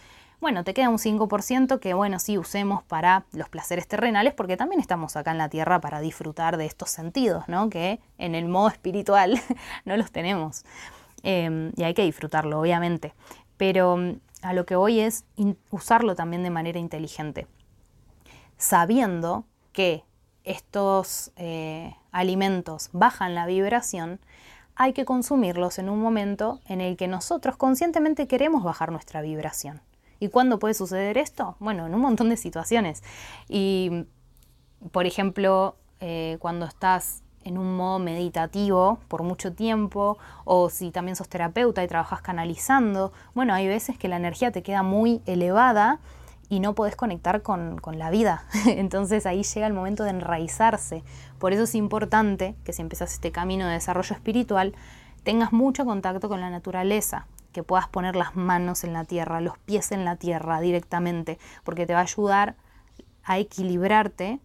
bueno, 0.41 0.65
te 0.65 0.73
queda 0.73 0.89
un 0.89 0.99
5% 0.99 1.81
que, 1.81 1.95
bueno, 1.95 2.19
sí 2.19 2.39
usemos 2.39 2.83
para 2.83 3.25
los 3.33 3.49
placeres 3.49 3.89
terrenales, 3.89 4.35
porque 4.35 4.57
también 4.57 4.81
estamos 4.81 5.17
acá 5.17 5.33
en 5.33 5.39
la 5.39 5.49
Tierra 5.49 5.81
para 5.81 6.01
disfrutar 6.01 6.57
de 6.57 6.67
estos 6.67 6.91
sentidos, 6.91 7.49
¿no? 7.49 7.71
Que 7.71 8.01
en 8.19 8.35
el 8.35 8.49
modo 8.49 8.69
espiritual 8.69 9.41
no 9.85 9.97
los 9.97 10.13
tenemos. 10.13 10.65
Em, 11.23 11.73
y 11.77 11.85
hay 11.85 11.95
que 11.95 12.03
disfrutarlo, 12.03 12.61
obviamente. 12.61 13.15
Pero 13.57 13.97
mm, 13.97 14.21
a 14.43 14.53
lo 14.53 14.67
que 14.67 14.77
voy 14.77 15.01
es 15.01 15.25
usarlo 15.71 16.15
también 16.15 16.43
de 16.43 16.51
manera 16.51 16.79
inteligente, 16.79 17.47
sabiendo 18.57 19.45
que 19.73 20.05
estos 20.45 21.33
eh, 21.37 21.95
alimentos 22.11 22.89
bajan 22.93 23.35
la 23.35 23.47
vibración, 23.47 24.21
hay 24.75 24.95
que 24.95 25.05
consumirlos 25.05 25.79
en 25.79 25.91
un 25.91 26.01
momento 26.01 26.61
en 26.67 26.81
el 26.81 26.97
que 26.97 27.07
nosotros 27.07 27.57
conscientemente 27.57 28.27
queremos 28.27 28.65
bajar 28.65 28.91
nuestra 28.93 29.21
vibración. 29.21 29.83
¿Y 30.21 30.29
cuándo 30.29 30.59
puede 30.59 30.75
suceder 30.75 31.19
esto? 31.19 31.57
Bueno, 31.61 31.87
en 31.87 31.95
un 31.95 32.01
montón 32.01 32.29
de 32.31 32.37
situaciones. 32.37 33.03
Y, 33.49 34.07
por 34.91 35.07
ejemplo, 35.07 35.77
eh, 36.01 36.37
cuando 36.41 36.67
estás 36.67 37.23
en 37.45 37.59
un 37.59 37.77
modo 37.77 37.99
meditativo 37.99 38.99
por 39.09 39.23
mucho 39.23 39.53
tiempo, 39.53 40.19
o 40.45 40.71
si 40.71 40.91
también 40.91 41.17
sos 41.17 41.29
terapeuta 41.29 41.83
y 41.83 41.89
trabajas 41.89 42.21
canalizando, 42.21 43.13
bueno, 43.35 43.55
hay 43.55 43.67
veces 43.67 43.99
que 43.99 44.09
la 44.09 44.17
energía 44.17 44.53
te 44.53 44.63
queda 44.63 44.83
muy 44.83 45.23
elevada 45.27 46.01
y 46.51 46.61
no 46.61 46.75
podés 46.75 46.97
conectar 46.97 47.43
con, 47.43 47.81
la 47.95 48.11
vida. 48.11 48.45
Entonces 48.67 49.25
ahí 49.25 49.43
llega 49.43 49.67
el 49.67 49.73
momento 49.73 50.05
de 50.05 50.11
enraizarse. 50.11 51.03
Por 51.39 51.53
eso 51.53 51.63
es 51.63 51.75
importante 51.75 52.57
que 52.65 52.73
si 52.73 52.83
empezás 52.83 53.15
este 53.15 53.33
camino 53.33 53.67
de 53.67 53.75
desarrollo 53.75 54.15
espiritual, 54.15 54.75
tengas 55.23 55.53
mucho 55.53 55.85
contacto 55.85 56.29
con 56.29 56.41
la 56.41 56.51
naturaleza, 56.51 57.27
que 57.53 57.63
puedas 57.63 57.89
poner 57.89 58.17
las 58.17 58.37
manos 58.37 58.85
en 58.85 58.93
la 58.93 59.05
tierra, 59.05 59.41
los 59.41 59.59
pies 59.59 59.93
en 59.93 60.05
la 60.05 60.17
tierra 60.17 60.61
directamente, 60.61 61.39
porque 61.65 61.87
te 61.87 61.95
va 61.95 62.01
a 62.01 62.03
ayudar 62.03 62.57
a 63.25 63.39
equilibrarte 63.39 64.41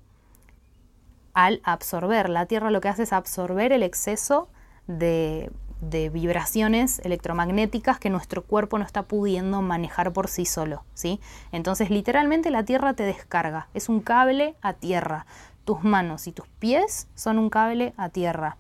al 1.36 1.62
absorber. 1.64 2.30
La 2.30 2.48
tierra 2.48 2.72
lo 2.72 2.82
que 2.82 2.88
hace 2.88 3.04
es 3.04 3.14
absorber 3.14 3.72
el 3.72 3.84
exceso 3.84 4.48
de, 4.88 5.52
vibraciones 6.12 7.00
electromagnéticas 7.00 8.00
que 8.00 8.10
nuestro 8.10 8.42
cuerpo 8.44 8.80
no 8.80 8.86
está 8.86 9.04
pudiendo 9.04 9.62
manejar 9.62 10.14
por 10.14 10.30
sí 10.30 10.46
solo, 10.46 10.84
¿sí? 10.96 11.20
Entonces, 11.52 11.92
literalmente 11.92 12.50
la 12.50 12.64
tierra 12.64 12.94
te 12.94 13.04
descarga, 13.04 13.68
es 13.76 13.88
un 13.88 14.00
cable 14.00 14.56
a 14.62 14.74
tierra. 14.74 15.28
Tus 15.64 15.84
manos 15.84 16.26
y 16.28 16.32
tus 16.32 16.48
pies 16.48 17.08
son 17.14 17.38
un 17.38 17.50
cable 17.50 17.94
a 17.98 18.10
tierra, 18.10 18.58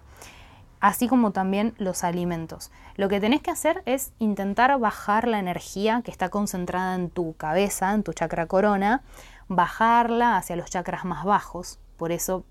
así 0.81 1.07
como 1.07 1.31
también 1.31 1.73
los 1.77 2.03
alimentos. 2.03 2.71
Lo 2.95 3.09
que 3.09 3.19
tenés 3.19 3.41
que 3.41 3.51
hacer 3.51 3.81
es 3.85 4.11
intentar 4.19 4.77
bajar 4.79 5.27
la 5.27 5.39
energía 5.39 6.01
que 6.03 6.11
está 6.11 6.29
concentrada 6.29 6.95
en 6.95 7.09
tu 7.09 7.33
cabeza, 7.37 7.93
en 7.93 8.03
tu 8.03 8.13
chakra 8.13 8.45
corona, 8.47 9.01
bajarla 9.47 10.37
hacia 10.37 10.55
los 10.55 10.69
chakras 10.69 11.05
más 11.05 11.23
bajos, 11.23 11.79
por 11.97 12.11
eso 12.11 12.43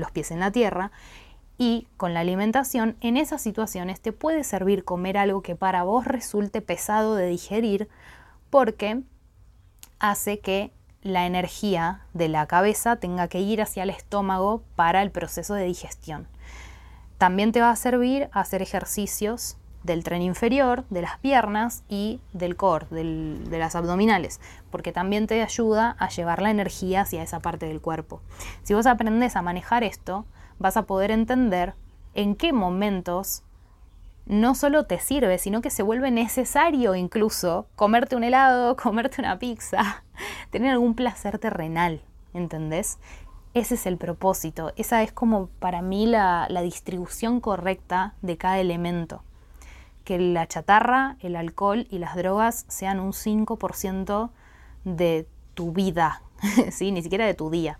los 0.00 0.10
pies 0.10 0.30
en 0.30 0.40
la 0.40 0.50
tierra, 0.50 0.90
y 1.58 1.86
con 1.98 2.14
la 2.14 2.20
alimentación, 2.20 2.96
en 3.02 3.18
esas 3.18 3.42
situaciones 3.42 4.00
te 4.00 4.12
puede 4.12 4.44
servir 4.44 4.82
comer 4.82 5.18
algo 5.18 5.42
que 5.42 5.56
para 5.56 5.82
vos 5.82 6.06
resulte 6.06 6.62
pesado 6.62 7.14
de 7.14 7.26
digerir 7.26 7.88
porque 8.48 9.02
hace 9.98 10.40
que 10.40 10.72
la 11.02 11.26
energía 11.26 12.00
de 12.14 12.28
la 12.28 12.46
cabeza 12.46 12.96
tenga 12.96 13.28
que 13.28 13.40
ir 13.40 13.60
hacia 13.60 13.82
el 13.82 13.90
estómago 13.90 14.62
para 14.74 15.02
el 15.02 15.10
proceso 15.10 15.52
de 15.52 15.64
digestión. 15.64 16.26
También 17.18 17.52
te 17.52 17.60
va 17.60 17.70
a 17.70 17.76
servir 17.76 18.30
hacer 18.32 18.62
ejercicios 18.62 19.58
del 19.82 20.04
tren 20.04 20.22
inferior, 20.22 20.84
de 20.90 21.02
las 21.02 21.18
piernas 21.18 21.84
y 21.88 22.20
del 22.32 22.56
core, 22.56 22.86
de 22.90 23.58
las 23.58 23.74
abdominales, 23.74 24.40
porque 24.70 24.92
también 24.92 25.26
te 25.26 25.42
ayuda 25.42 25.96
a 25.98 26.08
llevar 26.08 26.42
la 26.42 26.50
energía 26.50 27.02
hacia 27.02 27.22
esa 27.22 27.40
parte 27.40 27.66
del 27.66 27.80
cuerpo. 27.80 28.20
Si 28.62 28.74
vos 28.74 28.86
aprendes 28.86 29.36
a 29.36 29.42
manejar 29.42 29.84
esto, 29.84 30.26
vas 30.58 30.76
a 30.76 30.82
poder 30.82 31.10
entender 31.10 31.74
en 32.14 32.34
qué 32.34 32.52
momentos 32.52 33.42
no 34.26 34.54
solo 34.54 34.84
te 34.84 35.00
sirve, 35.00 35.38
sino 35.38 35.60
que 35.60 35.70
se 35.70 35.82
vuelve 35.82 36.10
necesario 36.10 36.94
incluso 36.94 37.66
comerte 37.74 38.16
un 38.16 38.24
helado, 38.24 38.76
comerte 38.82 39.20
una 39.20 39.38
pizza, 39.38 40.04
tener 40.50 40.72
algún 40.72 40.94
placer 40.94 41.38
terrenal, 41.38 42.02
¿entendés? 42.34 42.98
Ese 43.54 43.74
es 43.74 43.86
el 43.86 43.96
propósito, 43.96 44.72
esa 44.76 45.02
es 45.02 45.10
como 45.10 45.48
para 45.58 45.82
mí 45.82 46.06
la, 46.06 46.46
la 46.48 46.62
distribución 46.62 47.40
correcta 47.40 48.14
de 48.22 48.36
cada 48.36 48.60
elemento. 48.60 49.24
Que 50.10 50.18
la 50.18 50.48
chatarra, 50.48 51.14
el 51.20 51.36
alcohol 51.36 51.86
y 51.88 51.98
las 51.98 52.16
drogas 52.16 52.64
sean 52.66 52.98
un 52.98 53.12
5% 53.12 54.30
de 54.82 55.28
tu 55.54 55.70
vida, 55.70 56.22
¿sí? 56.72 56.90
ni 56.90 57.00
siquiera 57.00 57.24
de 57.24 57.34
tu 57.34 57.48
día. 57.48 57.78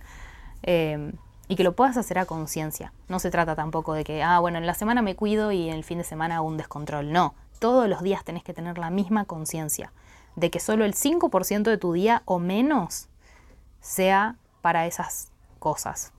Eh, 0.63 1.13
y 1.49 1.57
que 1.57 1.65
lo 1.65 1.75
puedas 1.75 1.97
hacer 1.97 2.21
a 2.21 2.27
conciencia. 2.27 2.93
No 3.09 3.19
se 3.19 3.33
trata 3.33 3.57
tampoco 3.57 3.95
de 3.95 4.05
que, 4.05 4.23
ah, 4.23 4.39
bueno, 4.39 4.59
en 4.59 4.67
la 4.69 4.75
semana 4.75 5.03
me 5.03 5.17
cuido 5.17 5.51
y 5.51 5.71
en 5.71 5.75
el 5.75 5.83
fin 5.83 5.99
de 5.99 6.05
semana 6.05 6.37
hago 6.37 6.47
un 6.47 6.57
descontrol. 6.57 7.11
No, 7.11 7.35
todos 7.59 7.89
los 7.89 8.01
días 8.01 8.23
tenés 8.23 8.45
que 8.45 8.55
tener 8.55 8.79
la 8.79 8.91
misma 8.91 9.25
conciencia 9.25 9.93
de 10.37 10.53
que 10.53 10.61
solo 10.61 10.85
el 10.85 10.95
5% 10.95 11.65
de 11.65 11.79
tu 11.79 11.95
día 11.95 12.23
o 12.27 12.39
menos 12.39 13.09
sea 13.81 14.37
para 14.63 14.87
esas 14.87 15.33
cosas. 15.59 16.13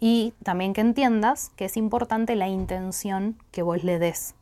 Y 0.00 0.34
también 0.42 0.72
que 0.72 0.80
entiendas 0.80 1.52
que 1.54 1.66
es 1.66 1.76
importante 1.76 2.34
la 2.34 2.48
intención 2.48 3.38
que 3.52 3.62
vos 3.62 3.84
le 3.84 4.00
des. 4.00 4.34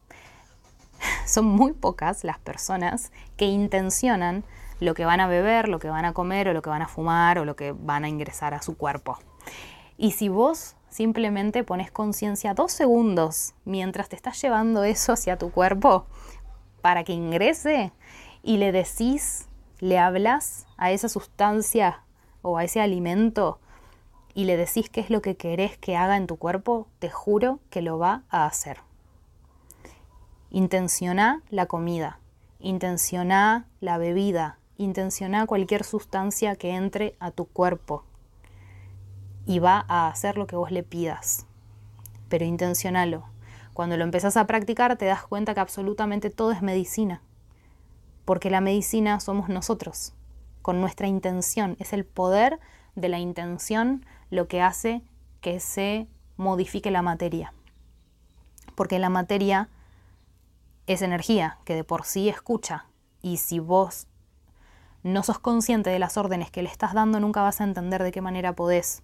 Son 1.27 1.45
muy 1.45 1.73
pocas 1.73 2.25
las 2.25 2.39
personas 2.39 3.13
que 3.37 3.47
intencionan 3.47 4.45
lo 4.81 4.95
que 4.95 5.05
van 5.05 5.21
a 5.21 5.27
beber, 5.27 5.69
lo 5.69 5.79
que 5.79 5.91
van 5.91 6.05
a 6.05 6.13
comer 6.13 6.49
o 6.49 6.53
lo 6.53 6.63
que 6.63 6.71
van 6.71 6.83
a 6.83 6.89
fumar 6.89 7.39
o 7.39 7.45
lo 7.45 7.55
que 7.57 7.73
van 7.73 8.05
a 8.05 8.09
ingresar 8.09 8.55
a 8.55 8.63
su 8.63 8.77
cuerpo. 8.77 9.19
Y 9.97 10.13
si 10.13 10.29
vos 10.29 10.77
simplemente 10.89 11.63
pones 11.63 11.91
conciencia 11.91 12.55
dos 12.55 12.73
segundos 12.73 13.55
mientras 13.65 14.09
te 14.09 14.17
estás 14.17 14.41
llevando 14.41 14.83
eso 14.83 15.13
hacia 15.13 15.39
tu 15.39 15.51
cuerpo 15.51 16.07
para 16.81 17.05
que 17.05 17.13
ingrese 17.13 17.93
y 18.43 18.57
le 18.57 18.73
decís, 18.73 19.49
le 19.79 19.99
hablas 19.99 20.67
a 20.79 20.91
esa 20.91 21.09
sustancia 21.09 22.03
o 22.43 22.57
a 22.57 22.65
ese 22.65 22.81
alimento 22.81 23.61
y 24.35 24.45
le 24.45 24.57
decís 24.57 24.89
qué 24.89 25.01
es 25.01 25.11
lo 25.11 25.21
que 25.23 25.37
querés 25.37 25.77
que 25.77 25.97
haga 25.97 26.17
en 26.17 26.27
tu 26.27 26.37
cuerpo, 26.37 26.89
te 26.99 27.11
juro 27.11 27.61
que 27.69 27.83
lo 27.83 27.99
va 27.99 28.23
a 28.31 28.47
hacer. 28.47 28.79
Intenciona 30.53 31.43
la 31.49 31.67
comida, 31.67 32.19
intenciona 32.59 33.67
la 33.81 33.99
bebida, 33.99 34.59
intenciona 34.79 35.47
cualquier 35.47 35.85
sustancia 35.85 36.57
que 36.57 36.71
entre 36.71 37.15
a 37.21 37.31
tu 37.31 37.45
cuerpo 37.45 38.03
y 39.47 39.61
va 39.61 39.85
a 39.89 40.09
hacer 40.09 40.37
lo 40.37 40.49
que 40.49 40.57
vos 40.57 40.73
le 40.73 40.83
pidas. 40.83 41.47
Pero 42.29 42.45
intencionalo. 42.45 43.25
Cuando 43.75 43.97
lo 43.97 44.03
empezás 44.03 44.37
a 44.37 44.47
practicar 44.47 44.97
te 44.97 45.05
das 45.05 45.23
cuenta 45.25 45.55
que 45.55 45.61
absolutamente 45.61 46.31
todo 46.31 46.51
es 46.51 46.63
medicina. 46.63 47.23
Porque 48.25 48.51
la 48.51 48.61
medicina 48.61 49.21
somos 49.21 49.49
nosotros, 49.49 50.15
con 50.63 50.81
nuestra 50.81 51.07
intención. 51.07 51.77
Es 51.79 51.93
el 51.93 52.05
poder 52.05 52.59
de 52.97 53.09
la 53.09 53.19
intención 53.19 54.05
lo 54.31 54.49
que 54.49 54.63
hace 54.63 55.03
que 55.41 55.61
se 55.61 56.09
modifique 56.37 56.91
la 56.91 57.03
materia. 57.03 57.53
Porque 58.75 58.99
la 58.99 59.11
materia 59.11 59.69
es 60.93 61.03
energía 61.03 61.59
que 61.65 61.75
de 61.75 61.85
por 61.85 62.05
sí 62.05 62.29
escucha. 62.29 62.87
Y 63.23 63.37
si 63.37 63.59
vos 63.59 64.07
no 65.03 65.23
sos 65.23 65.39
consciente 65.39 65.91
de 65.91 65.99
las 65.99 66.17
órdenes 66.17 66.51
que 66.51 66.63
le 66.63 66.69
estás 66.69 66.95
dando, 66.95 67.21
nunca 67.21 67.43
vas 67.43 67.61
a 67.61 67.65
entender 67.65 68.03
de 68.03 68.13
qué 68.13 68.21
manera 68.21 68.55
podés 68.55 69.03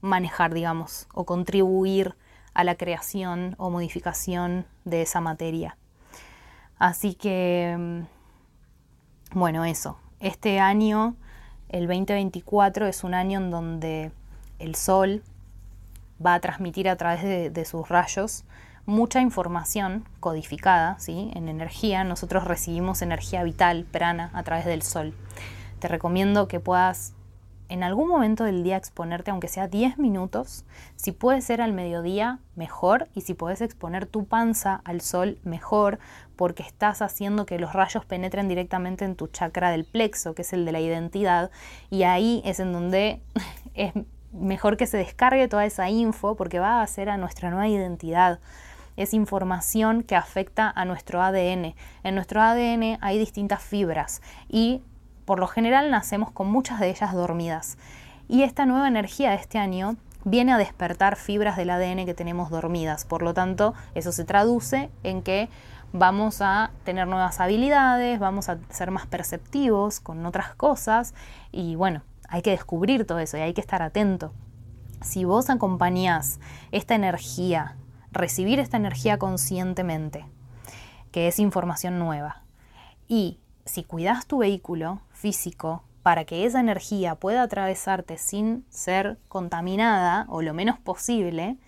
manejar, 0.00 0.52
digamos, 0.54 1.06
o 1.14 1.24
contribuir 1.24 2.16
a 2.54 2.64
la 2.64 2.74
creación 2.76 3.54
o 3.58 3.70
modificación 3.70 4.66
de 4.84 5.02
esa 5.02 5.20
materia. 5.20 5.76
Así 6.78 7.14
que, 7.14 7.76
mm, 7.78 9.38
bueno, 9.38 9.64
eso. 9.64 9.98
Este 10.18 10.60
año, 10.60 11.16
el 11.68 11.86
2024, 11.86 12.86
es 12.86 13.04
un 13.04 13.14
año 13.14 13.38
en 13.38 13.50
donde 13.50 14.12
el 14.58 14.74
Sol 14.74 15.22
va 16.24 16.34
a 16.34 16.40
transmitir 16.40 16.88
a 16.88 16.96
través 16.96 17.22
de, 17.22 17.64
sus 17.64 17.88
rayos 17.88 18.44
mucha 18.86 19.20
información 19.20 20.08
codificada 20.20 20.98
¿sí? 20.98 21.30
en 21.34 21.48
energía. 21.48 22.04
Nosotros 22.04 22.44
recibimos 22.44 23.02
energía 23.02 23.42
vital, 23.42 23.84
prana, 23.90 24.30
a 24.34 24.42
través 24.42 24.64
del 24.64 24.82
sol. 24.82 25.14
Te 25.78 25.88
recomiendo 25.88 26.48
que 26.48 26.60
puedas 26.60 27.14
en 27.72 27.82
algún 27.82 28.06
momento 28.06 28.44
del 28.44 28.62
día 28.62 28.76
exponerte, 28.76 29.30
aunque 29.30 29.48
sea 29.48 29.66
10 29.66 29.96
minutos. 29.96 30.66
Si 30.96 31.10
puede 31.10 31.40
ser 31.40 31.62
al 31.62 31.72
mediodía, 31.72 32.38
mejor. 32.54 33.08
Y 33.14 33.22
si 33.22 33.32
puedes 33.32 33.62
exponer 33.62 34.04
tu 34.04 34.26
panza 34.26 34.82
al 34.84 35.00
sol, 35.00 35.38
mejor, 35.42 35.98
porque 36.36 36.62
estás 36.62 37.00
haciendo 37.00 37.46
que 37.46 37.58
los 37.58 37.72
rayos 37.72 38.04
penetren 38.04 38.46
directamente 38.46 39.06
en 39.06 39.16
tu 39.16 39.26
chakra 39.26 39.70
del 39.70 39.86
plexo, 39.86 40.34
que 40.34 40.42
es 40.42 40.52
el 40.52 40.66
de 40.66 40.72
la 40.72 40.80
identidad. 40.80 41.50
Y 41.88 42.02
ahí 42.02 42.42
es 42.44 42.60
en 42.60 42.74
donde 42.74 43.22
es 43.74 43.94
mejor 44.32 44.76
que 44.76 44.86
se 44.86 44.98
descargue 44.98 45.48
toda 45.48 45.64
esa 45.64 45.88
info, 45.88 46.36
porque 46.36 46.58
va 46.58 46.80
a 46.80 46.82
hacer 46.82 47.08
a 47.08 47.16
nuestra 47.16 47.48
nueva 47.48 47.68
identidad 47.68 48.38
es 48.96 49.14
información 49.14 50.02
que 50.02 50.16
afecta 50.16 50.70
a 50.70 50.84
nuestro 50.84 51.22
ADN. 51.22 51.74
En 52.04 52.14
nuestro 52.14 52.40
ADN 52.42 52.98
hay 53.00 53.18
distintas 53.18 53.62
fibras 53.62 54.22
y 54.48 54.82
por 55.24 55.38
lo 55.38 55.46
general 55.46 55.90
nacemos 55.90 56.30
con 56.30 56.50
muchas 56.50 56.80
de 56.80 56.90
ellas 56.90 57.12
dormidas. 57.12 57.78
Y 58.28 58.42
esta 58.42 58.66
nueva 58.66 58.88
energía 58.88 59.30
de 59.30 59.36
este 59.36 59.58
año 59.58 59.96
viene 60.24 60.52
a 60.52 60.58
despertar 60.58 61.16
fibras 61.16 61.56
del 61.56 61.70
ADN 61.70 62.06
que 62.06 62.14
tenemos 62.14 62.50
dormidas. 62.50 63.04
Por 63.04 63.22
lo 63.22 63.34
tanto, 63.34 63.74
eso 63.94 64.12
se 64.12 64.24
traduce 64.24 64.90
en 65.02 65.22
que 65.22 65.48
vamos 65.92 66.40
a 66.40 66.70
tener 66.84 67.06
nuevas 67.06 67.40
habilidades, 67.40 68.18
vamos 68.18 68.48
a 68.48 68.58
ser 68.70 68.90
más 68.90 69.06
perceptivos 69.06 70.00
con 70.00 70.24
otras 70.24 70.54
cosas 70.54 71.14
y 71.50 71.74
bueno, 71.74 72.02
hay 72.28 72.42
que 72.42 72.50
descubrir 72.50 73.06
todo 73.06 73.18
eso 73.18 73.36
y 73.36 73.40
hay 73.40 73.52
que 73.52 73.60
estar 73.60 73.82
atento. 73.82 74.32
Si 75.02 75.24
vos 75.24 75.50
acompañás 75.50 76.40
esta 76.70 76.94
energía, 76.94 77.76
recibir 78.12 78.60
esta 78.60 78.76
energía 78.76 79.18
conscientemente, 79.18 80.26
que 81.10 81.28
es 81.28 81.38
información 81.38 81.98
nueva, 81.98 82.42
y 83.08 83.40
si 83.64 83.84
cuidas 83.84 84.26
tu 84.26 84.38
vehículo 84.38 85.00
físico 85.10 85.82
para 86.02 86.24
que 86.24 86.46
esa 86.46 86.60
energía 86.60 87.14
pueda 87.14 87.42
atravesarte 87.42 88.18
sin 88.18 88.66
ser 88.68 89.18
contaminada 89.28 90.26
o 90.28 90.42
lo 90.42 90.52
menos 90.52 90.78
posible, 90.78 91.58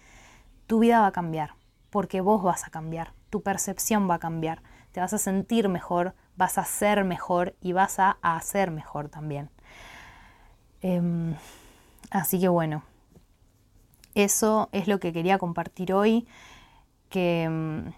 tu 0.66 0.80
vida 0.80 1.00
va 1.00 1.08
a 1.08 1.12
cambiar, 1.12 1.54
porque 1.90 2.20
vos 2.20 2.42
vas 2.42 2.66
a 2.66 2.70
cambiar, 2.70 3.12
tu 3.30 3.42
percepción 3.42 4.08
va 4.10 4.16
a 4.16 4.18
cambiar, 4.18 4.62
te 4.92 5.00
vas 5.00 5.12
a 5.12 5.18
sentir 5.18 5.68
mejor, 5.68 6.14
vas 6.36 6.58
a 6.58 6.64
ser 6.64 7.04
mejor 7.04 7.54
y 7.60 7.72
vas 7.72 7.98
a 7.98 8.18
hacer 8.22 8.70
mejor 8.70 9.08
también. 9.08 9.50
Em, 10.80 11.34
así 12.10 12.40
que 12.40 12.48
bueno, 12.48 12.82
eso 14.14 14.68
es 14.72 14.88
lo 14.88 15.00
que 15.00 15.12
quería 15.12 15.38
compartir 15.38 15.92
hoy, 15.92 16.26
que 17.08 17.42
em, 17.44 17.92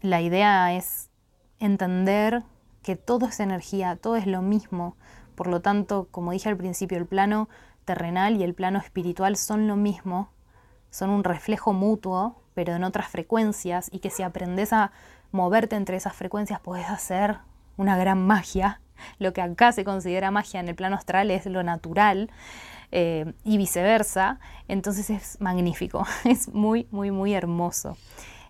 la 0.00 0.20
idea 0.20 0.74
es 0.74 1.10
entender 1.58 2.42
que 2.82 2.96
todo 2.96 3.26
es 3.26 3.40
energía, 3.40 3.96
todo 3.96 4.16
es 4.16 4.26
lo 4.26 4.42
mismo. 4.42 4.96
Por 5.34 5.48
lo 5.48 5.60
tanto, 5.60 6.08
como 6.10 6.32
dije 6.32 6.48
al 6.48 6.56
principio, 6.56 6.98
el 6.98 7.06
plano 7.06 7.48
terrenal 7.84 8.36
y 8.36 8.42
el 8.42 8.54
plano 8.54 8.78
espiritual 8.78 9.36
son 9.36 9.66
lo 9.66 9.76
mismo, 9.76 10.30
son 10.90 11.10
un 11.10 11.24
reflejo 11.24 11.72
mutuo, 11.72 12.42
pero 12.54 12.74
en 12.74 12.84
otras 12.84 13.08
frecuencias, 13.08 13.88
y 13.92 13.98
que 13.98 14.10
si 14.10 14.22
aprendes 14.22 14.72
a 14.72 14.92
moverte 15.32 15.76
entre 15.76 15.96
esas 15.96 16.14
frecuencias 16.14 16.60
puedes 16.60 16.88
hacer 16.88 17.38
una 17.76 17.96
gran 17.96 18.26
magia. 18.26 18.80
Lo 19.18 19.32
que 19.32 19.42
acá 19.42 19.72
se 19.72 19.84
considera 19.84 20.30
magia 20.30 20.60
en 20.60 20.68
el 20.68 20.74
plano 20.74 20.96
astral 20.96 21.30
es 21.30 21.46
lo 21.46 21.62
natural 21.62 22.30
eh, 22.92 23.32
y 23.44 23.58
viceversa. 23.58 24.40
Entonces 24.68 25.10
es 25.10 25.40
magnífico, 25.40 26.06
es 26.24 26.48
muy, 26.48 26.86
muy, 26.90 27.10
muy 27.10 27.34
hermoso 27.34 27.96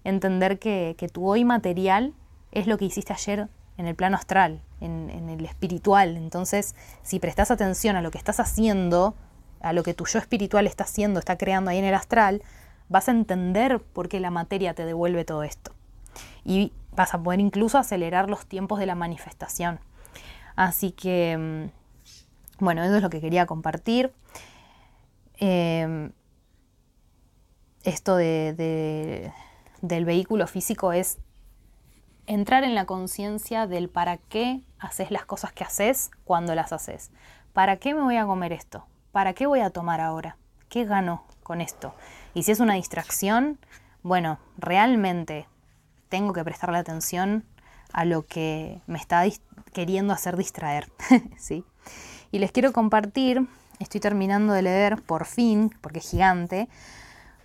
entender 0.04 0.60
que, 0.60 0.94
que 0.96 1.08
tu 1.08 1.28
hoy 1.28 1.44
material 1.44 2.14
es 2.52 2.66
lo 2.66 2.78
que 2.78 2.84
hiciste 2.84 3.12
ayer 3.12 3.48
en 3.76 3.86
el 3.86 3.94
plano 3.94 4.16
astral, 4.16 4.62
en, 4.80 5.28
el 5.28 5.44
espiritual. 5.44 6.16
Entonces, 6.16 6.74
si 7.02 7.18
prestas 7.18 7.50
atención 7.50 7.96
a 7.96 8.02
lo 8.02 8.10
que 8.10 8.18
estás 8.18 8.40
haciendo, 8.40 9.14
a 9.60 9.72
lo 9.72 9.82
que 9.82 9.94
tu 9.94 10.06
yo 10.06 10.18
espiritual 10.18 10.66
está 10.66 10.84
haciendo, 10.84 11.18
está 11.18 11.36
creando 11.36 11.70
ahí 11.70 11.78
en 11.78 11.84
el 11.84 11.94
astral, 11.94 12.42
vas 12.88 13.08
a 13.08 13.12
entender 13.12 13.80
por 13.80 14.08
qué 14.08 14.20
la 14.20 14.30
materia 14.30 14.74
te 14.74 14.84
devuelve 14.84 15.24
todo 15.24 15.42
esto. 15.42 15.72
Y 16.44 16.72
vas 16.94 17.12
a 17.14 17.22
poder 17.22 17.40
incluso 17.40 17.78
acelerar 17.78 18.30
los 18.30 18.46
tiempos 18.46 18.78
de 18.78 18.86
la 18.86 18.94
manifestación. 18.94 19.80
Así 20.54 20.92
que, 20.92 21.36
mm, 21.36 21.85
bueno, 22.58 22.82
eso 22.82 22.96
es 22.96 23.02
lo 23.02 23.10
que 23.10 23.20
quería 23.20 23.46
compartir. 23.46 24.12
Em, 25.38 26.12
esto 27.82 28.16
de, 28.16 29.32
del 29.82 30.04
vehículo 30.04 30.46
físico 30.46 30.92
es 30.92 31.18
entrar 32.26 32.64
en 32.64 32.74
la 32.74 32.86
conciencia 32.86 33.66
del 33.66 33.88
para 33.88 34.16
qué 34.16 34.60
haces 34.78 35.10
las 35.10 35.24
cosas 35.24 35.52
que 35.52 35.64
haces 35.64 36.10
cuando 36.24 36.54
las 36.54 36.72
haces. 36.72 37.10
¿Para 37.52 37.76
qué 37.76 37.94
me 37.94 38.02
voy 38.02 38.16
a 38.16 38.26
comer 38.26 38.52
esto? 38.52 38.86
¿Para 39.12 39.32
qué 39.32 39.46
voy 39.46 39.60
a 39.60 39.70
tomar 39.70 40.00
ahora? 40.00 40.36
¿Qué 40.68 40.84
gano 40.84 41.24
con 41.42 41.60
esto? 41.60 41.94
Y 42.34 42.42
si 42.42 42.52
es 42.52 42.60
una 42.60 42.74
distracción, 42.74 43.58
bueno, 44.02 44.38
realmente 44.58 45.46
tengo 46.08 46.32
que 46.32 46.44
prestarle 46.44 46.78
atención 46.78 47.44
a 47.92 48.04
lo 48.04 48.26
que 48.26 48.82
me 48.86 48.98
está 48.98 49.24
queriendo 49.72 50.12
hacer 50.12 50.36
distraer. 50.36 50.90
¿sí? 51.38 51.64
Y 52.32 52.38
les 52.38 52.52
quiero 52.52 52.72
compartir, 52.72 53.46
estoy 53.78 54.00
terminando 54.00 54.52
de 54.52 54.62
leer 54.62 55.02
por 55.02 55.26
fin, 55.26 55.74
porque 55.80 56.00
es 56.00 56.10
gigante, 56.10 56.68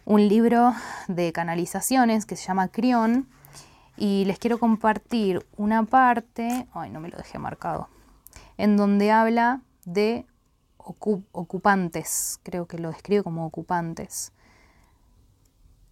un 0.05 0.27
libro 0.27 0.73
de 1.07 1.31
canalizaciones 1.31 2.25
que 2.25 2.35
se 2.35 2.47
llama 2.47 2.67
Crión 2.67 3.27
y 3.97 4.25
les 4.25 4.39
quiero 4.39 4.57
compartir 4.57 5.45
una 5.57 5.83
parte, 5.83 6.67
ay, 6.73 6.89
no 6.89 6.99
me 6.99 7.09
lo 7.09 7.17
dejé 7.17 7.37
marcado, 7.37 7.87
en 8.57 8.77
donde 8.77 9.11
habla 9.11 9.61
de 9.85 10.25
ocupantes, 10.77 12.39
creo 12.43 12.65
que 12.65 12.79
lo 12.79 12.89
describe 12.89 13.23
como 13.23 13.45
ocupantes. 13.45 14.31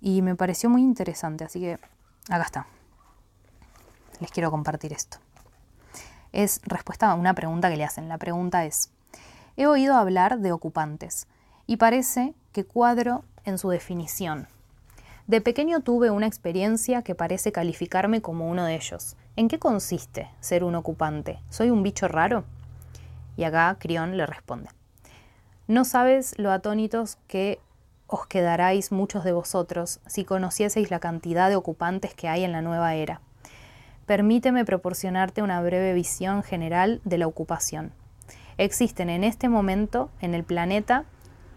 Y 0.02 0.22
me 0.22 0.36
pareció 0.36 0.70
muy 0.70 0.82
interesante, 0.82 1.44
así 1.44 1.60
que 1.60 1.74
acá 2.30 2.44
está. 2.44 2.68
Les 4.20 4.32
quiero 4.32 4.50
compartir 4.50 4.94
esto. 4.94 5.20
Es 6.32 6.62
respuesta 6.64 7.10
a 7.10 7.16
una 7.16 7.34
pregunta 7.34 7.70
que 7.70 7.78
le 7.78 7.84
hacen. 7.84 8.10
La 8.10 8.18
pregunta 8.18 8.66
es, 8.66 8.92
he 9.58 9.68
oído 9.68 9.96
hablar 9.96 10.40
de 10.40 10.52
ocupantes 10.52 11.28
y 11.68 11.78
parece 11.78 12.34
que 12.52 12.66
cuadro 12.66 13.24
en 13.46 13.58
su 13.58 13.70
definición. 13.70 14.48
De 15.28 15.42
pequeño 15.42 15.82
tuve 15.82 16.10
una 16.10 16.26
experiencia 16.26 17.04
que 17.04 17.14
parece 17.14 17.52
calificarme 17.52 18.22
como 18.22 18.50
uno 18.50 18.66
de 18.66 18.76
ellos. 18.76 19.16
¿En 19.36 19.48
qué 19.48 19.60
consiste 19.60 20.30
ser 20.40 20.64
un 20.64 20.76
ocupante? 20.76 21.40
¿Soy 21.50 21.70
un 21.70 21.84
bicho 21.84 22.08
raro? 22.08 22.46
Y 23.38 23.44
acá 23.44 23.78
Crión 23.80 24.18
le 24.18 24.26
responde. 24.26 24.70
No 25.68 25.86
sabes 25.86 26.34
lo 26.40 26.52
atónitos 26.52 27.20
que 27.28 27.60
os 28.08 28.26
quedaráis 28.26 28.92
muchos 28.92 29.24
de 29.24 29.32
vosotros 29.32 30.00
si 30.08 30.26
conocieseis 30.26 30.90
la 30.90 31.00
cantidad 31.00 31.48
de 31.48 31.56
ocupantes 31.56 32.16
que 32.16 32.28
hay 32.28 32.44
en 32.44 32.52
la 32.52 32.64
nueva 32.64 32.96
era. 32.96 33.22
Permíteme 34.10 34.66
proporcionarte 34.66 35.44
una 35.44 35.62
breve 35.62 35.94
visión 35.94 36.42
general 36.42 37.00
de 37.04 37.20
la 37.20 37.28
ocupación. 37.28 37.92
Existen 38.58 39.08
en 39.08 39.24
este 39.24 39.50
momento 39.50 40.10
en 40.20 40.34
el 40.34 40.44
planeta 40.44 41.06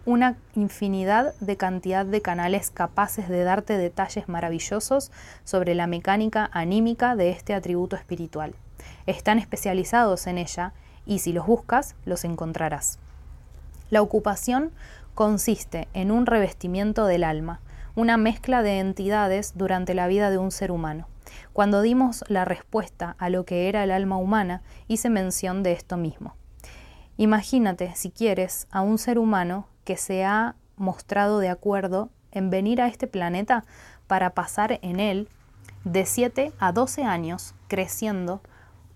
una 0.05 0.37
infinidad 0.53 1.33
de 1.39 1.57
cantidad 1.57 2.05
de 2.05 2.21
canales 2.21 2.69
capaces 2.69 3.27
de 3.27 3.43
darte 3.43 3.75
detalles 3.79 4.29
maravillosos 4.29 5.11
sobre 5.43 5.73
la 5.73 5.87
mecánica 5.87 6.47
anímica 6.53 7.15
de 7.15 7.31
este 7.31 7.55
atributo 7.55 7.95
espiritual. 7.95 8.53
Están 9.07 9.39
especializados 9.39 10.27
en 10.27 10.37
ella 10.37 10.73
y 11.07 11.17
si 11.19 11.33
los 11.33 11.47
buscas, 11.47 11.95
los 12.05 12.23
encontrarás. 12.23 12.99
La 13.89 14.03
ocupación 14.03 14.71
consiste 15.15 15.87
en 15.95 16.11
un 16.11 16.27
revestimiento 16.27 17.07
del 17.07 17.23
alma, 17.23 17.61
una 17.95 18.17
mezcla 18.17 18.61
de 18.61 18.77
entidades 18.77 19.53
durante 19.55 19.95
la 19.95 20.05
vida 20.05 20.29
de 20.29 20.37
un 20.37 20.51
ser 20.51 20.71
humano. 20.71 21.07
Cuando 21.53 21.81
dimos 21.81 22.23
la 22.27 22.45
respuesta 22.45 23.15
a 23.19 23.29
lo 23.29 23.45
que 23.45 23.69
era 23.69 23.83
el 23.83 23.91
alma 23.91 24.17
humana, 24.17 24.61
hice 24.87 25.09
mención 25.09 25.63
de 25.63 25.73
esto 25.73 25.97
mismo. 25.97 26.35
Imagínate, 27.17 27.93
si 27.95 28.09
quieres, 28.09 28.67
a 28.71 28.81
un 28.81 28.97
ser 28.97 29.19
humano 29.19 29.67
que 29.83 29.97
se 29.97 30.25
ha 30.25 30.55
mostrado 30.77 31.39
de 31.39 31.49
acuerdo 31.49 32.09
en 32.31 32.49
venir 32.49 32.81
a 32.81 32.87
este 32.87 33.07
planeta 33.07 33.65
para 34.07 34.31
pasar 34.31 34.79
en 34.81 34.99
él 34.99 35.29
de 35.83 36.05
7 36.05 36.51
a 36.59 36.71
12 36.71 37.03
años 37.03 37.53
creciendo 37.67 38.41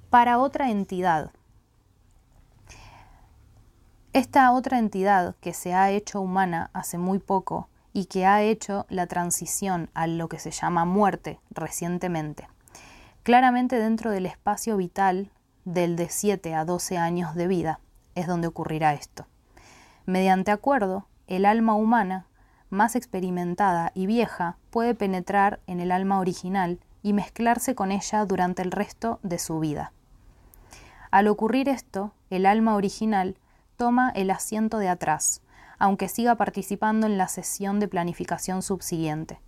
para 0.09 0.39
otra 0.39 0.71
entidad. 0.71 1.31
Esta 4.13 4.51
otra 4.51 4.79
entidad 4.79 5.35
que 5.41 5.53
se 5.53 5.73
ha 5.73 5.91
hecho 5.91 6.21
humana 6.21 6.71
hace 6.73 6.97
muy 6.97 7.19
poco 7.19 7.69
y 7.97 8.05
que 8.05 8.27
ha 8.27 8.43
hecho 8.43 8.85
la 8.89 9.07
transición 9.07 9.89
a 9.95 10.05
lo 10.05 10.29
que 10.29 10.37
se 10.37 10.51
llama 10.51 10.85
muerte 10.85 11.39
recientemente. 11.49 12.47
Claramente 13.23 13.79
dentro 13.79 14.11
del 14.11 14.27
espacio 14.27 14.77
vital 14.77 15.31
del 15.65 15.95
de 15.95 16.07
7 16.07 16.53
a 16.53 16.63
12 16.63 16.99
años 16.99 17.33
de 17.33 17.47
vida 17.47 17.79
es 18.13 18.27
donde 18.27 18.45
ocurrirá 18.45 18.93
esto. 18.93 19.25
Mediante 20.05 20.51
acuerdo, 20.51 21.07
el 21.25 21.43
alma 21.43 21.73
humana 21.73 22.27
más 22.69 22.95
experimentada 22.95 23.91
y 23.95 24.05
vieja, 24.05 24.57
puede 24.69 24.93
penetrar 24.93 25.59
en 25.65 25.79
el 25.79 25.91
alma 25.91 26.19
original 26.19 26.79
y 27.01 27.13
mezclarse 27.13 27.73
con 27.73 27.91
ella 27.91 28.25
durante 28.25 28.61
el 28.61 28.69
resto 28.69 29.19
de 29.23 29.39
su 29.39 29.59
vida. 29.59 29.91
Al 31.09 31.27
ocurrir 31.27 31.67
esto, 31.67 32.13
el 32.29 32.45
alma 32.45 32.75
original 32.75 33.39
toma 33.75 34.11
el 34.13 34.29
asiento 34.29 34.77
de 34.77 34.89
atrás, 34.89 35.41
aunque 35.79 36.09
siga 36.09 36.35
participando 36.35 37.07
en 37.07 37.17
la 37.17 37.27
sesión 37.27 37.79
de 37.79 37.87
planificación 37.87 38.61
subsiguiente. 38.61 39.39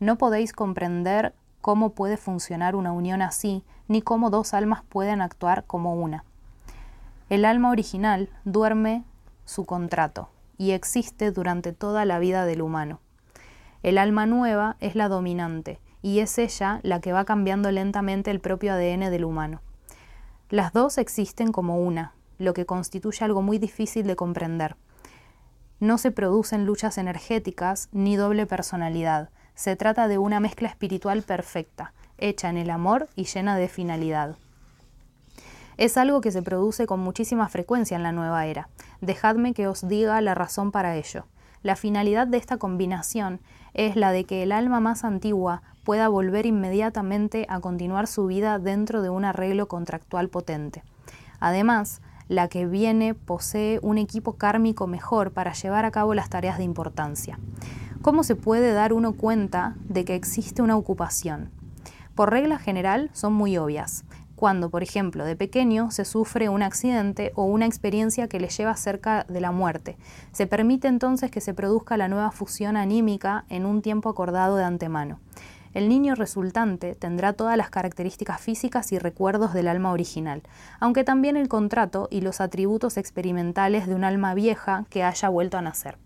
No 0.00 0.18
podéis 0.18 0.52
comprender 0.52 1.34
cómo 1.60 1.90
puede 1.90 2.16
funcionar 2.16 2.76
una 2.76 2.92
unión 2.92 3.22
así, 3.22 3.64
ni 3.88 4.02
cómo 4.02 4.30
dos 4.30 4.54
almas 4.54 4.82
pueden 4.88 5.20
actuar 5.20 5.64
como 5.64 5.94
una. 5.94 6.24
El 7.30 7.44
alma 7.44 7.70
original 7.70 8.30
duerme 8.44 9.04
su 9.44 9.66
contrato 9.66 10.28
y 10.56 10.72
existe 10.72 11.30
durante 11.30 11.72
toda 11.72 12.04
la 12.04 12.18
vida 12.18 12.44
del 12.44 12.62
humano. 12.62 13.00
El 13.82 13.98
alma 13.98 14.26
nueva 14.26 14.76
es 14.80 14.94
la 14.94 15.08
dominante 15.08 15.80
y 16.02 16.20
es 16.20 16.38
ella 16.38 16.80
la 16.82 17.00
que 17.00 17.12
va 17.12 17.24
cambiando 17.24 17.70
lentamente 17.70 18.30
el 18.30 18.40
propio 18.40 18.72
ADN 18.72 19.10
del 19.10 19.24
humano. 19.24 19.60
Las 20.50 20.72
dos 20.72 20.98
existen 20.98 21.52
como 21.52 21.78
una, 21.78 22.12
lo 22.38 22.54
que 22.54 22.66
constituye 22.66 23.24
algo 23.24 23.42
muy 23.42 23.58
difícil 23.58 24.06
de 24.06 24.16
comprender. 24.16 24.76
No 25.80 25.96
se 25.96 26.10
producen 26.10 26.66
luchas 26.66 26.98
energéticas 26.98 27.88
ni 27.92 28.16
doble 28.16 28.46
personalidad. 28.46 29.30
Se 29.54 29.76
trata 29.76 30.08
de 30.08 30.18
una 30.18 30.40
mezcla 30.40 30.68
espiritual 30.68 31.22
perfecta, 31.22 31.92
hecha 32.18 32.50
en 32.50 32.56
el 32.56 32.70
amor 32.70 33.08
y 33.14 33.24
llena 33.24 33.56
de 33.56 33.68
finalidad. 33.68 34.36
Es 35.76 35.96
algo 35.96 36.20
que 36.20 36.32
se 36.32 36.42
produce 36.42 36.86
con 36.86 36.98
muchísima 36.98 37.48
frecuencia 37.48 37.96
en 37.96 38.02
la 38.02 38.10
nueva 38.10 38.46
era. 38.46 38.68
Dejadme 39.00 39.54
que 39.54 39.68
os 39.68 39.86
diga 39.86 40.20
la 40.20 40.34
razón 40.34 40.72
para 40.72 40.96
ello. 40.96 41.26
La 41.62 41.76
finalidad 41.76 42.26
de 42.26 42.38
esta 42.38 42.56
combinación 42.56 43.40
es 43.72 43.94
la 43.94 44.10
de 44.10 44.24
que 44.24 44.42
el 44.42 44.50
alma 44.50 44.80
más 44.80 45.04
antigua 45.04 45.62
pueda 45.84 46.08
volver 46.08 46.46
inmediatamente 46.46 47.46
a 47.48 47.60
continuar 47.60 48.08
su 48.08 48.26
vida 48.26 48.58
dentro 48.58 49.00
de 49.00 49.10
un 49.10 49.24
arreglo 49.24 49.68
contractual 49.68 50.28
potente. 50.28 50.82
Además, 51.38 52.00
la 52.28 52.48
que 52.48 52.66
viene 52.66 53.14
posee 53.14 53.80
un 53.82 53.98
equipo 53.98 54.34
kármico 54.34 54.86
mejor 54.86 55.32
para 55.32 55.52
llevar 55.54 55.84
a 55.84 55.90
cabo 55.90 56.14
las 56.14 56.28
tareas 56.28 56.58
de 56.58 56.64
importancia. 56.64 57.38
¿Cómo 58.02 58.22
se 58.22 58.36
puede 58.36 58.72
dar 58.72 58.92
uno 58.92 59.14
cuenta 59.14 59.74
de 59.88 60.04
que 60.04 60.14
existe 60.14 60.62
una 60.62 60.76
ocupación? 60.76 61.50
Por 62.14 62.30
regla 62.30 62.58
general 62.58 63.10
son 63.12 63.32
muy 63.32 63.56
obvias. 63.58 64.04
Cuando, 64.36 64.70
por 64.70 64.84
ejemplo, 64.84 65.24
de 65.24 65.34
pequeño 65.34 65.90
se 65.90 66.04
sufre 66.04 66.48
un 66.48 66.62
accidente 66.62 67.32
o 67.34 67.42
una 67.44 67.66
experiencia 67.66 68.28
que 68.28 68.38
le 68.38 68.48
lleva 68.48 68.76
cerca 68.76 69.26
de 69.28 69.40
la 69.40 69.50
muerte, 69.50 69.98
se 70.30 70.46
permite 70.46 70.86
entonces 70.86 71.30
que 71.32 71.40
se 71.40 71.54
produzca 71.54 71.96
la 71.96 72.06
nueva 72.06 72.30
fusión 72.30 72.76
anímica 72.76 73.46
en 73.48 73.66
un 73.66 73.82
tiempo 73.82 74.08
acordado 74.08 74.54
de 74.54 74.62
antemano. 74.62 75.18
El 75.78 75.88
niño 75.88 76.16
resultante 76.16 76.96
tendrá 76.96 77.34
todas 77.34 77.56
las 77.56 77.70
características 77.70 78.40
físicas 78.40 78.90
y 78.90 78.98
recuerdos 78.98 79.54
del 79.54 79.68
alma 79.68 79.92
original, 79.92 80.42
aunque 80.80 81.04
también 81.04 81.36
el 81.36 81.46
contrato 81.46 82.08
y 82.10 82.20
los 82.20 82.40
atributos 82.40 82.96
experimentales 82.96 83.86
de 83.86 83.94
un 83.94 84.02
alma 84.02 84.34
vieja 84.34 84.86
que 84.90 85.04
haya 85.04 85.28
vuelto 85.28 85.56
a 85.56 85.62
nacer. 85.62 85.96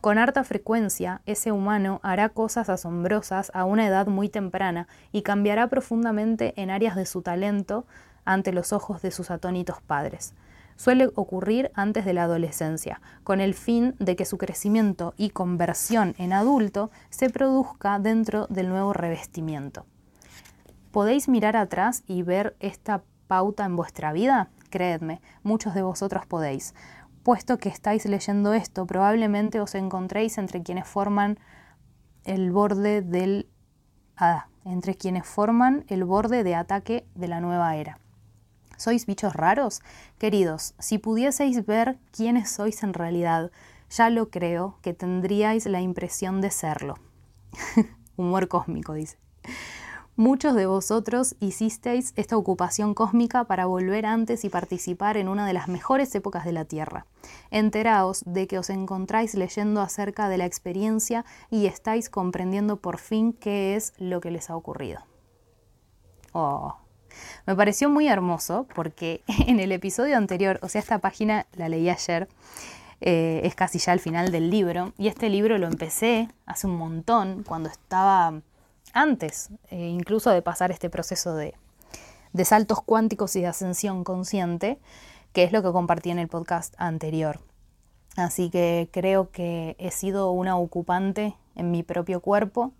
Con 0.00 0.18
harta 0.18 0.42
frecuencia, 0.42 1.22
ese 1.26 1.52
humano 1.52 2.00
hará 2.02 2.30
cosas 2.30 2.68
asombrosas 2.68 3.52
a 3.54 3.64
una 3.64 3.86
edad 3.86 4.08
muy 4.08 4.28
temprana 4.28 4.88
y 5.12 5.22
cambiará 5.22 5.68
profundamente 5.68 6.52
en 6.60 6.70
áreas 6.70 6.96
de 6.96 7.06
su 7.06 7.22
talento 7.22 7.86
ante 8.24 8.52
los 8.52 8.72
ojos 8.72 9.00
de 9.00 9.12
sus 9.12 9.30
atónitos 9.30 9.80
padres 9.80 10.34
suele 10.76 11.10
ocurrir 11.14 11.70
antes 11.74 12.04
de 12.04 12.12
la 12.12 12.24
adolescencia, 12.24 13.00
con 13.22 13.40
el 13.40 13.54
fin 13.54 13.94
de 13.98 14.16
que 14.16 14.24
su 14.24 14.38
crecimiento 14.38 15.14
y 15.16 15.30
conversión 15.30 16.14
en 16.18 16.32
adulto 16.32 16.90
se 17.10 17.30
produzca 17.30 17.98
dentro 17.98 18.46
del 18.48 18.68
nuevo 18.68 18.92
revestimiento. 18.92 19.86
¿Podéis 20.90 21.28
mirar 21.28 21.56
atrás 21.56 22.04
y 22.06 22.22
ver 22.22 22.56
esta 22.60 23.02
pauta 23.26 23.64
en 23.64 23.76
vuestra 23.76 24.12
vida? 24.12 24.50
Creedme, 24.70 25.20
muchos 25.42 25.74
de 25.74 25.82
vosotros 25.82 26.26
podéis. 26.26 26.74
Puesto 27.22 27.58
que 27.58 27.68
estáis 27.68 28.04
leyendo 28.06 28.52
esto, 28.52 28.86
probablemente 28.86 29.60
os 29.60 29.74
encontréis 29.74 30.38
entre 30.38 30.62
quienes 30.62 30.86
forman 30.86 31.38
el 32.24 32.52
borde 32.52 33.02
del 33.02 33.48
ah, 34.16 34.46
entre 34.64 34.94
quienes 34.94 35.26
forman 35.26 35.84
el 35.88 36.04
borde 36.04 36.44
de 36.44 36.54
ataque 36.54 37.06
de 37.14 37.28
la 37.28 37.40
nueva 37.40 37.76
era. 37.76 37.98
¿Sois 38.76 39.06
bichos 39.06 39.34
raros? 39.34 39.80
Queridos, 40.18 40.74
si 40.78 40.98
pudieseis 40.98 41.64
ver 41.66 41.98
quiénes 42.10 42.50
sois 42.50 42.82
en 42.82 42.94
realidad, 42.94 43.50
ya 43.90 44.10
lo 44.10 44.30
creo 44.30 44.78
que 44.82 44.94
tendríais 44.94 45.66
la 45.66 45.80
impresión 45.80 46.40
de 46.40 46.50
serlo. 46.50 46.96
Humor 48.16 48.48
cósmico, 48.48 48.94
dice. 48.94 49.18
Muchos 50.16 50.54
de 50.54 50.66
vosotros 50.66 51.34
hicisteis 51.40 52.12
esta 52.14 52.36
ocupación 52.36 52.94
cósmica 52.94 53.44
para 53.44 53.66
volver 53.66 54.06
antes 54.06 54.44
y 54.44 54.48
participar 54.48 55.16
en 55.16 55.28
una 55.28 55.44
de 55.44 55.52
las 55.52 55.66
mejores 55.66 56.14
épocas 56.14 56.44
de 56.44 56.52
la 56.52 56.64
Tierra. 56.64 57.06
Enteraos 57.50 58.22
de 58.24 58.46
que 58.46 58.60
os 58.60 58.70
encontráis 58.70 59.34
leyendo 59.34 59.80
acerca 59.80 60.28
de 60.28 60.38
la 60.38 60.46
experiencia 60.46 61.24
y 61.50 61.66
estáis 61.66 62.10
comprendiendo 62.10 62.76
por 62.76 62.98
fin 62.98 63.32
qué 63.32 63.74
es 63.74 63.92
lo 63.98 64.20
que 64.20 64.30
les 64.30 64.50
ha 64.50 64.56
ocurrido. 64.56 65.00
Oh, 66.32 66.76
me 67.46 67.54
pareció 67.54 67.88
muy 67.88 68.08
hermoso 68.08 68.66
porque 68.74 69.22
en 69.46 69.60
el 69.60 69.72
episodio 69.72 70.16
anterior, 70.16 70.58
o 70.62 70.68
sea, 70.68 70.80
esta 70.80 70.98
página 70.98 71.46
la 71.52 71.68
leí 71.68 71.88
ayer, 71.88 72.28
eh, 73.00 73.40
es 73.44 73.54
casi 73.54 73.78
ya 73.78 73.92
al 73.92 74.00
final 74.00 74.30
del 74.30 74.50
libro, 74.50 74.92
y 74.98 75.08
este 75.08 75.28
libro 75.28 75.58
lo 75.58 75.66
empecé 75.66 76.28
hace 76.46 76.66
un 76.66 76.76
montón, 76.76 77.42
cuando 77.42 77.68
estaba 77.68 78.40
antes 78.92 79.50
eh, 79.70 79.88
incluso 79.88 80.30
de 80.30 80.40
pasar 80.40 80.70
este 80.70 80.88
proceso 80.88 81.34
de, 81.34 81.54
de 82.32 82.44
saltos 82.44 82.82
cuánticos 82.82 83.36
y 83.36 83.40
de 83.40 83.48
ascensión 83.48 84.04
consciente, 84.04 84.78
que 85.32 85.42
es 85.42 85.52
lo 85.52 85.62
que 85.62 85.72
compartí 85.72 86.10
en 86.10 86.18
el 86.18 86.28
podcast 86.28 86.74
anterior. 86.78 87.40
Así 88.16 88.50
que 88.50 88.88
creo 88.92 89.30
que 89.30 89.74
he 89.78 89.90
sido 89.90 90.30
una 90.30 90.56
ocupante 90.56 91.36
en 91.56 91.70
mi 91.70 91.82
propio 91.82 92.20
cuerpo 92.20 92.72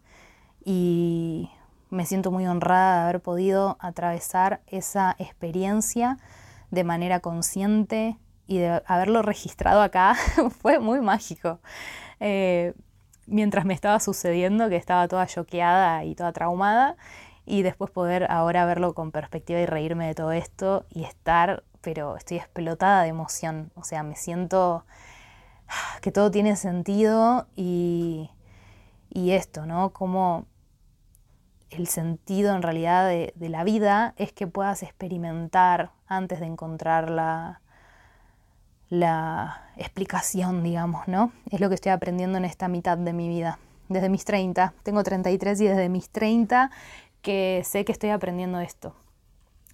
y 0.65 1.51
me 1.91 2.07
siento 2.07 2.31
muy 2.31 2.47
honrada 2.47 2.97
de 2.97 3.03
haber 3.05 3.21
podido 3.21 3.77
atravesar 3.81 4.61
esa 4.67 5.15
experiencia 5.19 6.19
de 6.71 6.85
manera 6.85 7.21
consciente 7.21 8.19
y 8.47 8.59
de 8.59 8.83
haberlo 8.87 9.23
registrado 9.23 9.83
acá. 9.83 10.15
Fue 10.61 10.79
muy 10.79 11.01
mágico. 11.01 11.61
Eh, 12.21 12.75
mientras 13.27 13.65
me 13.65 13.75
estaba 13.75 14.01
sucediendo, 14.01 14.69
que 14.69 14.77
estaba 14.77 15.09
toda 15.09 15.27
choqueada 15.27 16.05
y 16.05 16.15
toda 16.15 16.33
traumada, 16.33 16.97
y 17.47 17.63
después 17.63 17.91
poder 17.91 18.31
ahora 18.31 18.65
verlo 18.65 18.95
con 18.95 19.11
perspectiva 19.11 19.61
y 19.61 19.67
reírme 19.67 20.07
de 20.07 20.15
todo 20.15 20.33
esto 20.33 20.87
y 20.91 21.05
estar, 21.05 21.63
pero 21.81 22.17
estoy 22.17 22.39
explotada 22.39 23.03
de 23.03 23.09
emoción. 23.09 23.71
O 23.75 23.85
sea, 23.85 24.03
me 24.03 24.17
siento 24.17 24.85
que 26.01 26.11
todo 26.11 26.31
tiene 26.31 26.57
sentido 26.57 27.47
y, 27.55 28.31
y 29.11 29.33
esto, 29.33 29.67
¿no? 29.67 29.91
Como 29.91 30.47
el 31.77 31.87
sentido 31.87 32.55
en 32.55 32.63
realidad 32.63 33.09
de, 33.09 33.33
la 33.49 33.65
vida 33.65 34.15
es 34.17 34.33
que 34.33 34.47
puedas 34.47 34.83
experimentar 34.83 35.91
antes 36.07 36.41
de 36.41 36.47
encontrar 36.47 37.11
la, 37.11 37.61
la 38.89 39.71
explicación, 39.77 40.63
digamos, 40.63 41.07
¿no? 41.09 41.33
Es 41.51 41.61
lo 41.61 41.69
que 41.69 41.75
estoy 41.75 41.93
aprendiendo 41.93 42.39
en 42.39 42.45
esta 42.45 42.69
mitad 42.69 42.99
de 42.99 43.13
mi 43.13 43.29
vida, 43.29 43.59
desde 43.89 44.09
mis 44.09 44.25
30. 44.25 44.75
Tengo 44.83 45.03
33 45.03 45.61
y 45.61 45.67
desde 45.67 45.89
mis 45.89 46.11
30 46.11 46.71
que 47.23 47.63
sé 47.65 47.85
que 47.85 47.93
estoy 47.93 48.11
aprendiendo 48.11 48.61
esto. 48.61 48.95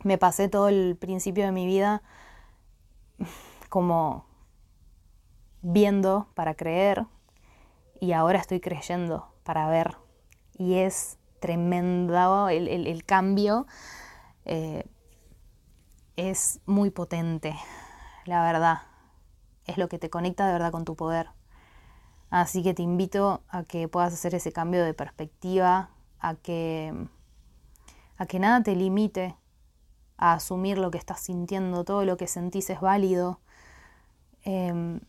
Me 0.02 0.18
pasé 0.18 0.48
todo 0.48 0.68
el 0.68 0.96
principio 0.96 1.44
de 1.44 1.52
mi 1.52 1.66
vida 1.66 2.02
como 3.68 4.24
viendo 5.62 6.28
para 6.34 6.54
creer 6.54 7.06
y 8.00 8.12
ahora 8.12 8.38
estoy 8.38 8.60
creyendo 8.60 9.32
para 9.44 9.68
ver. 9.68 9.96
Y 10.56 10.76
es 10.76 11.19
tremendo 11.40 12.48
el, 12.48 13.04
cambio. 13.04 13.66
Eh, 14.44 14.84
es 16.16 16.60
muy 16.66 16.90
potente, 16.90 17.56
la 18.26 18.42
verdad. 18.42 18.82
Es 19.66 19.78
lo 19.78 19.88
que 19.88 19.98
te 19.98 20.10
conecta 20.10 20.46
de 20.46 20.52
verdad 20.52 20.72
con 20.72 20.84
tu 20.84 20.96
poder. 20.96 21.30
Así 22.30 22.62
que 22.62 22.74
te 22.74 22.82
invito 22.82 23.42
a 23.48 23.64
que 23.64 23.88
puedas 23.88 24.12
hacer 24.12 24.34
ese 24.34 24.52
cambio 24.52 24.84
de 24.84 24.94
perspectiva, 24.94 25.90
a 26.20 26.36
que, 26.36 26.94
a 28.16 28.26
que 28.26 28.38
nada 28.38 28.62
te 28.62 28.76
limite 28.76 29.36
a 30.16 30.34
asumir 30.34 30.78
lo 30.78 30.90
que 30.90 30.98
estás 30.98 31.20
sintiendo, 31.20 31.84
todo 31.84 32.04
lo 32.04 32.16
que 32.16 32.26
sentís 32.26 32.70
es 32.70 32.80
válido 32.80 33.40
em, 34.42 35.00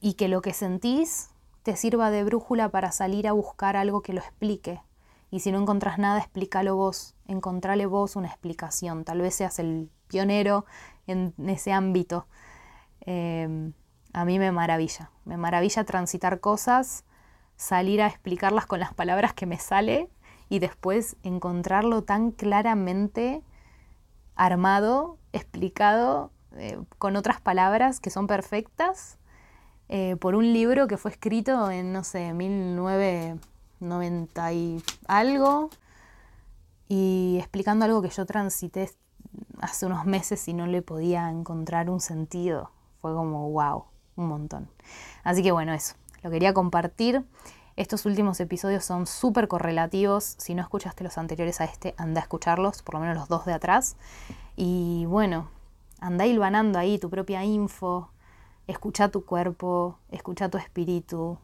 y 0.00 0.14
que 0.14 0.28
lo 0.28 0.42
que 0.42 0.52
sentís 0.52 1.30
te 1.62 1.76
sirva 1.76 2.10
de 2.10 2.24
brújula 2.24 2.68
para 2.70 2.90
salir 2.92 3.28
a 3.28 3.32
buscar 3.32 3.76
algo 3.76 4.02
que 4.02 4.12
lo 4.12 4.20
explique, 4.20 4.82
y 5.30 5.40
si 5.40 5.52
no 5.52 5.60
encontrás 5.60 5.98
nada, 5.98 6.18
explícalo 6.18 6.76
vos, 6.76 7.14
encontrale 7.26 7.86
vos 7.86 8.16
una 8.16 8.28
explicación. 8.28 9.04
Tal 9.04 9.20
vez 9.20 9.34
seas 9.34 9.58
el 9.58 9.90
pionero 10.08 10.64
en 11.06 11.32
ese 11.46 11.72
ámbito. 11.72 12.26
Em, 13.02 13.72
a 14.12 14.24
mí 14.24 14.38
me 14.38 14.52
maravilla, 14.52 15.10
me 15.24 15.36
maravilla 15.36 15.84
transitar 15.84 16.40
cosas 16.40 17.04
salir 17.60 18.00
a 18.00 18.06
explicarlas 18.06 18.64
con 18.64 18.80
las 18.80 18.94
palabras 18.94 19.34
que 19.34 19.44
me 19.44 19.58
sale 19.58 20.08
y 20.48 20.60
después 20.60 21.16
encontrarlo 21.22 22.02
tan 22.02 22.30
claramente 22.30 23.42
armado, 24.34 25.18
explicado 25.34 26.32
eh, 26.56 26.78
con 26.96 27.16
otras 27.16 27.38
palabras 27.40 28.00
que 28.00 28.08
son 28.08 28.26
perfectas 28.26 29.18
eh, 29.90 30.16
por 30.16 30.34
un 30.34 30.54
libro 30.54 30.86
que 30.86 30.96
fue 30.96 31.10
escrito 31.10 31.70
en, 31.70 31.92
no 31.92 32.02
sé, 32.02 32.32
1990 33.80 34.52
y 34.52 34.82
algo 35.06 35.70
y 36.88 37.36
explicando 37.38 37.84
algo 37.84 38.02
que 38.02 38.10
yo 38.10 38.26
transité 38.26 38.90
hace 39.60 39.86
unos 39.86 40.06
meses 40.06 40.46
y 40.48 40.54
no 40.54 40.66
le 40.66 40.82
podía 40.82 41.30
encontrar 41.30 41.90
un 41.90 42.00
sentido. 42.00 42.70
Fue 43.00 43.14
como, 43.14 43.50
wow, 43.50 43.84
un 44.16 44.28
montón. 44.28 44.68
Así 45.22 45.42
que 45.42 45.52
bueno, 45.52 45.72
eso, 45.72 45.94
lo 46.22 46.30
quería 46.30 46.52
compartir. 46.52 47.24
Estos 47.76 48.04
últimos 48.04 48.40
episodios 48.40 48.84
son 48.84 49.06
súper 49.06 49.48
correlativos. 49.48 50.34
Si 50.38 50.54
no 50.54 50.62
escuchaste 50.62 51.04
los 51.04 51.16
anteriores 51.16 51.60
a 51.60 51.64
este, 51.64 51.94
anda 51.96 52.20
a 52.20 52.24
escucharlos, 52.24 52.82
por 52.82 52.94
lo 52.94 53.00
menos 53.00 53.16
los 53.16 53.28
dos 53.28 53.46
de 53.46 53.52
atrás. 53.52 53.96
Y 54.56 55.06
bueno, 55.06 55.48
anda 56.00 56.26
hilvanando 56.26 56.78
ahí 56.78 56.98
tu 56.98 57.08
propia 57.08 57.44
info, 57.44 58.10
escucha 58.66 59.08
tu 59.08 59.24
cuerpo, 59.24 59.98
escucha 60.10 60.48
tu 60.48 60.58
espíritu, 60.58 61.38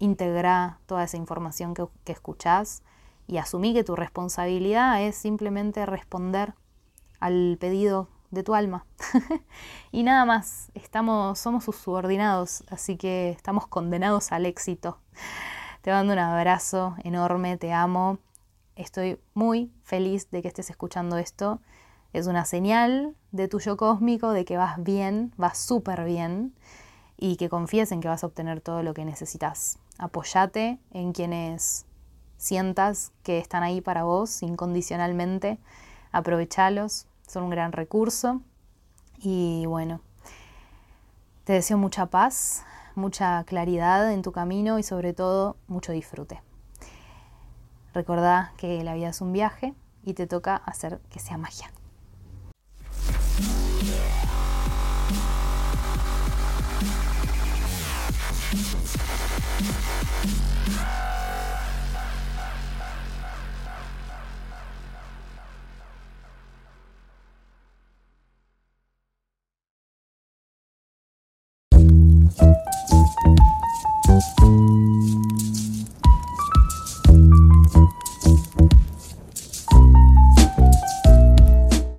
integra 0.00 0.80
toda 0.86 1.04
esa 1.04 1.16
información 1.16 1.74
que, 1.74 1.86
que 2.04 2.12
escuchás 2.12 2.82
y 3.28 3.38
asumí 3.38 3.72
que 3.72 3.84
tu 3.84 3.94
responsabilidad 3.94 5.00
es 5.00 5.14
simplemente 5.14 5.86
responder 5.86 6.54
al 7.20 7.56
pedido 7.60 8.08
de 8.32 8.42
tu 8.42 8.54
alma. 8.54 8.86
y 9.92 10.02
nada 10.02 10.24
más, 10.24 10.70
estamos, 10.74 11.38
somos 11.38 11.64
sus 11.64 11.76
subordinados, 11.76 12.64
así 12.70 12.96
que 12.96 13.30
estamos 13.30 13.68
condenados 13.68 14.32
al 14.32 14.46
éxito. 14.46 14.98
Te 15.82 15.92
mando 15.92 16.12
un 16.12 16.18
abrazo 16.18 16.96
enorme, 17.04 17.56
te 17.56 17.72
amo. 17.72 18.18
Estoy 18.76 19.20
muy 19.34 19.72
feliz 19.82 20.30
de 20.30 20.42
que 20.42 20.48
estés 20.48 20.70
escuchando 20.70 21.16
esto. 21.16 21.60
Es 22.12 22.26
una 22.26 22.44
señal 22.44 23.14
de 23.30 23.48
tu 23.48 23.60
yo 23.60 23.76
cósmico 23.76 24.32
de 24.32 24.44
que 24.44 24.56
vas 24.56 24.82
bien, 24.82 25.32
vas 25.36 25.58
súper 25.58 26.04
bien 26.04 26.54
y 27.16 27.36
que 27.36 27.48
confíes 27.48 27.92
en 27.92 28.00
que 28.00 28.08
vas 28.08 28.24
a 28.24 28.26
obtener 28.26 28.60
todo 28.60 28.82
lo 28.82 28.94
que 28.94 29.04
necesitas. 29.04 29.78
Apoyate 30.00 30.78
en 30.92 31.12
quienes 31.12 31.84
sientas 32.38 33.12
que 33.22 33.38
están 33.38 33.62
ahí 33.62 33.82
para 33.82 34.04
vos 34.04 34.42
incondicionalmente. 34.42 35.58
Aprovechalos, 36.10 37.06
son 37.26 37.44
un 37.44 37.50
gran 37.50 37.72
recurso. 37.72 38.40
Y 39.18 39.66
bueno, 39.66 40.00
te 41.44 41.52
deseo 41.52 41.76
mucha 41.76 42.06
paz, 42.06 42.64
mucha 42.94 43.44
claridad 43.44 44.10
en 44.10 44.22
tu 44.22 44.32
camino 44.32 44.78
y 44.78 44.82
sobre 44.82 45.12
todo 45.12 45.58
mucho 45.68 45.92
disfrute. 45.92 46.40
Recordá 47.92 48.54
que 48.56 48.82
la 48.82 48.94
vida 48.94 49.10
es 49.10 49.20
un 49.20 49.34
viaje 49.34 49.74
y 50.02 50.14
te 50.14 50.26
toca 50.26 50.56
hacer 50.56 50.98
que 51.10 51.20
sea 51.20 51.36
magia. 51.36 51.70